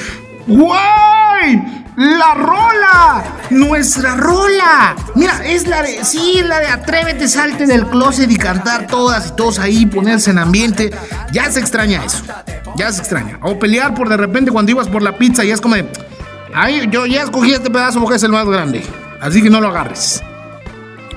¡Guay! 0.46 1.84
¡La 1.96 2.34
rola! 2.34 3.24
¡Nuestra 3.48 4.16
rola! 4.16 4.96
Mira, 5.14 5.46
es 5.46 5.66
la 5.66 5.82
de. 5.82 6.04
Sí, 6.04 6.42
la 6.44 6.60
de 6.60 6.66
Atrévete, 6.66 7.26
salte 7.26 7.64
del 7.64 7.86
closet 7.86 8.30
y 8.30 8.36
cantar 8.36 8.86
todas 8.86 9.28
y 9.28 9.36
todos 9.36 9.58
ahí, 9.58 9.86
ponerse 9.86 10.32
en 10.32 10.38
ambiente. 10.38 10.90
Ya 11.32 11.50
se 11.50 11.60
extraña 11.60 12.04
eso. 12.04 12.22
Ya 12.76 12.92
se 12.92 13.00
extraña. 13.00 13.38
O 13.40 13.58
pelear 13.58 13.94
por 13.94 14.10
de 14.10 14.18
repente 14.18 14.50
cuando 14.50 14.72
ibas 14.72 14.88
por 14.88 15.00
la 15.00 15.16
pizza 15.16 15.42
y 15.42 15.52
es 15.52 15.62
como 15.62 15.74
de. 15.76 15.90
Ay, 16.52 16.86
yo 16.90 17.06
ya 17.06 17.22
escogí 17.22 17.52
este 17.54 17.70
pedazo 17.70 17.98
porque 17.98 18.16
es 18.16 18.22
el 18.24 18.32
más 18.32 18.46
grande. 18.46 18.84
Así 19.22 19.42
que 19.42 19.48
no 19.48 19.62
lo 19.62 19.68
agarres. 19.68 20.22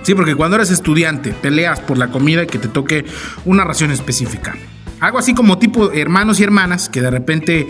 Sí, 0.04 0.16
porque 0.16 0.36
cuando 0.36 0.56
eres 0.56 0.72
estudiante 0.72 1.32
peleas 1.34 1.80
por 1.80 1.98
la 1.98 2.08
comida 2.08 2.44
y 2.44 2.48
que 2.48 2.60
te 2.60 2.68
toque 2.68 3.06
una 3.46 3.64
ración 3.64 3.92
específica. 3.92 4.56
Algo 5.00 5.18
así 5.18 5.34
como 5.34 5.58
tipo 5.58 5.92
hermanos 5.92 6.40
y 6.40 6.44
hermanas 6.44 6.90
que 6.90 7.02
de 7.02 7.10
repente 7.10 7.68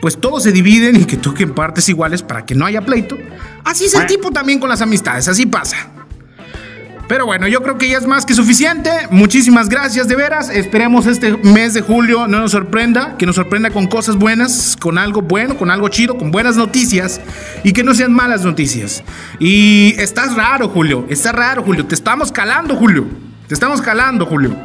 pues 0.00 0.18
todos 0.18 0.42
se 0.42 0.52
dividen 0.52 0.96
y 0.96 1.04
que 1.04 1.16
toquen 1.16 1.54
partes 1.54 1.88
iguales 1.88 2.22
para 2.22 2.46
que 2.46 2.54
no 2.54 2.64
haya 2.64 2.80
pleito. 2.80 3.18
Así 3.64 3.84
es 3.84 3.94
el 3.94 4.06
tipo 4.06 4.30
también 4.30 4.58
con 4.58 4.68
las 4.68 4.80
amistades, 4.80 5.28
así 5.28 5.46
pasa. 5.46 5.76
Pero 7.10 7.26
bueno, 7.26 7.48
yo 7.48 7.60
creo 7.60 7.76
que 7.76 7.88
ya 7.88 7.98
es 7.98 8.06
más 8.06 8.24
que 8.24 8.34
suficiente. 8.34 8.88
Muchísimas 9.10 9.68
gracias 9.68 10.06
de 10.06 10.14
veras. 10.14 10.48
Esperemos 10.48 11.06
este 11.06 11.36
mes 11.38 11.74
de 11.74 11.80
julio 11.80 12.28
no 12.28 12.38
nos 12.38 12.52
sorprenda, 12.52 13.16
que 13.18 13.26
nos 13.26 13.34
sorprenda 13.34 13.70
con 13.70 13.88
cosas 13.88 14.14
buenas, 14.14 14.76
con 14.80 14.96
algo 14.96 15.20
bueno, 15.20 15.56
con 15.56 15.72
algo 15.72 15.88
chido, 15.88 16.16
con 16.16 16.30
buenas 16.30 16.56
noticias 16.56 17.20
y 17.64 17.72
que 17.72 17.82
no 17.82 17.94
sean 17.94 18.12
malas 18.12 18.44
noticias. 18.44 19.02
Y 19.40 19.96
estás 19.98 20.36
raro, 20.36 20.68
Julio. 20.68 21.04
Está 21.08 21.32
raro, 21.32 21.64
Julio. 21.64 21.84
Te 21.84 21.96
estamos 21.96 22.30
calando, 22.30 22.76
Julio. 22.76 23.08
Te 23.48 23.54
estamos 23.54 23.82
calando, 23.82 24.24
Julio. 24.24 24.56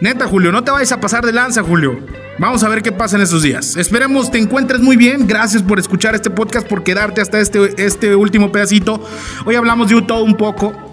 Neta, 0.00 0.26
Julio, 0.26 0.52
no 0.52 0.64
te 0.64 0.70
vayas 0.70 0.92
a 0.92 1.00
pasar 1.00 1.26
de 1.26 1.34
lanza, 1.34 1.62
Julio. 1.62 2.00
Vamos 2.38 2.64
a 2.64 2.70
ver 2.70 2.80
qué 2.80 2.90
pasa 2.90 3.16
en 3.16 3.22
estos 3.22 3.42
días. 3.42 3.76
Esperemos 3.76 4.30
te 4.30 4.38
encuentres 4.38 4.80
muy 4.80 4.96
bien. 4.96 5.26
Gracias 5.26 5.62
por 5.62 5.78
escuchar 5.78 6.14
este 6.14 6.30
podcast, 6.30 6.66
por 6.66 6.84
quedarte 6.84 7.20
hasta 7.20 7.38
este, 7.38 7.84
este 7.84 8.16
último 8.16 8.50
pedacito. 8.50 9.06
Hoy 9.44 9.56
hablamos 9.56 9.90
de 9.90 10.00
todo 10.00 10.24
un 10.24 10.38
poco. 10.38 10.89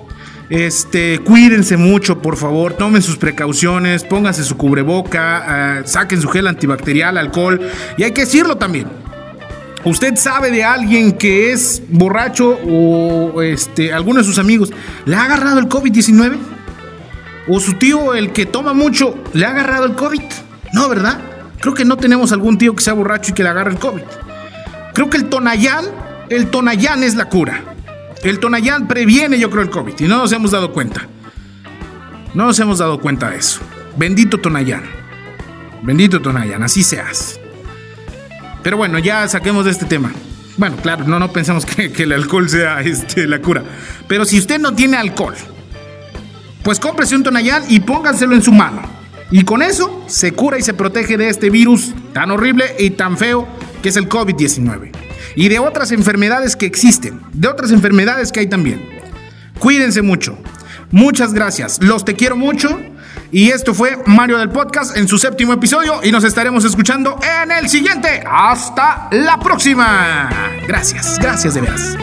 Este, 0.50 1.20
cuídense 1.20 1.76
mucho, 1.76 2.22
por 2.22 2.38
favor, 2.38 2.74
tomen 2.74 3.02
sus 3.02 3.18
precauciones, 3.18 4.04
pónganse 4.06 4.44
su 4.44 4.56
cubreboca, 4.56 5.80
eh, 5.80 5.82
saquen 5.86 6.22
su 6.22 6.30
gel 6.30 6.48
antibacterial, 6.48 7.18
alcohol. 7.18 7.60
Y 7.98 8.04
hay 8.04 8.12
que 8.12 8.22
decirlo 8.22 8.56
también. 8.58 8.88
¿Usted 9.84 10.16
sabe 10.16 10.52
de 10.52 10.64
alguien 10.64 11.14
que 11.14 11.52
es 11.52 11.82
borracho 11.90 12.60
o 12.68 13.42
este, 13.42 13.94
alguno 13.94 14.20
de 14.20 14.26
sus 14.26 14.38
amigos 14.40 14.72
le 15.06 15.16
ha 15.16 15.24
agarrado 15.24 15.60
el 15.60 15.68
COVID-19? 15.68 16.38
¿O 17.50 17.60
su 17.60 17.74
tío, 17.74 18.14
el 18.14 18.34
que 18.34 18.46
toma 18.46 18.74
mucho, 18.74 19.16
le 19.34 19.46
ha 19.46 19.52
agarrado 19.52 19.86
el 19.86 19.96
COVID? 19.96 20.22
No, 20.74 20.90
¿verdad? 20.90 21.20
Creo 21.60 21.74
que 21.74 21.86
no 21.86 21.98
tenemos 21.98 22.32
algún 22.32 22.58
tío 22.58 22.76
que 22.76 22.84
sea 22.84 22.94
borracho 22.94 23.32
y 23.32 23.34
que 23.34 23.44
le 23.44 23.50
agarre 23.50 23.72
el 23.72 23.80
COVID. 23.80 24.02
Creo 24.94 25.10
que 25.10 25.18
el 25.18 25.26
Tonayán, 25.30 25.86
el 26.30 26.48
Tonayán 26.48 27.04
es 27.04 27.16
la 27.16 27.26
cura. 27.26 27.64
El 28.24 28.40
Tonayán 28.40 28.88
previene, 28.88 29.38
yo 29.40 29.50
creo, 29.50 29.64
el 29.64 29.70
COVID 29.70 29.94
y 30.00 30.08
no 30.08 30.18
nos 30.18 30.32
hemos 30.32 30.52
dado 30.52 30.72
cuenta. 30.72 31.08
No 32.34 32.46
nos 32.46 32.60
hemos 32.60 32.80
dado 32.80 33.00
cuenta 33.00 33.30
de 33.30 33.38
eso. 33.38 33.62
Bendito 33.96 34.40
Tonayán. 34.40 34.84
Bendito 35.84 36.22
Tonayán, 36.22 36.64
así 36.64 36.84
seas. 36.84 37.40
Pero 38.64 38.78
bueno, 38.78 39.00
ya 39.00 39.28
saquemos 39.28 39.66
de 39.66 39.72
este 39.72 39.86
tema. 39.86 40.12
Bueno, 40.58 40.76
claro, 40.78 41.06
no, 41.06 41.20
no 41.20 41.32
pensamos 41.32 41.66
que, 41.66 41.92
el 42.04 42.12
alcohol 42.12 42.50
sea 42.50 42.82
este, 42.82 43.28
la 43.28 43.40
cura. 43.40 43.64
Pero 44.08 44.26
si 44.26 44.40
usted 44.40 44.60
no 44.60 44.74
tiene 44.74 44.98
alcohol, 44.98 45.36
pues 46.64 46.80
cómprese 46.80 47.16
un 47.16 47.24
Tonayán 47.24 47.64
y 47.70 47.80
pónganselo 47.80 48.34
en 48.34 48.42
su 48.42 48.52
mano. 48.52 48.82
Y 49.30 49.44
con 49.44 49.62
eso 49.62 50.04
se 50.08 50.32
cura 50.32 50.58
y 50.58 50.64
se 50.64 50.74
protege 50.74 51.18
de 51.18 51.30
este 51.30 51.50
virus 51.50 51.94
tan 52.14 52.32
horrible 52.32 52.76
y 52.80 52.92
tan 52.92 53.18
feo 53.18 53.48
que 53.82 53.90
es 53.90 53.98
el 53.98 54.10
COVID-19 54.10 55.07
y 55.36 55.50
de 55.50 55.60
otras 55.60 55.92
enfermedades 55.92 56.56
que 56.56 56.66
existen, 56.66 57.22
de 57.34 57.48
otras 57.48 57.72
enfermedades 57.72 58.32
que 58.32 58.42
hay 58.42 58.48
también. 58.48 58.82
Cuídense 59.60 60.02
mucho. 60.02 60.38
Muchas 60.92 61.34
gracias. 61.34 61.80
Los 61.82 62.06
te 62.06 62.16
quiero 62.16 62.36
mucho. 62.36 62.80
Y 63.32 63.50
esto 63.50 63.74
fue 63.74 63.98
Mario 64.06 64.38
del 64.38 64.50
Podcast 64.50 64.96
en 64.96 65.08
su 65.08 65.18
séptimo 65.18 65.52
episodio 65.52 66.00
y 66.02 66.12
nos 66.12 66.24
estaremos 66.24 66.64
escuchando 66.64 67.20
en 67.44 67.52
el 67.52 67.68
siguiente. 67.68 68.24
Hasta 68.26 69.10
la 69.12 69.38
próxima. 69.40 70.30
Gracias, 70.66 71.20
gracias 71.20 71.54
de 71.56 71.62
veras. 71.62 71.98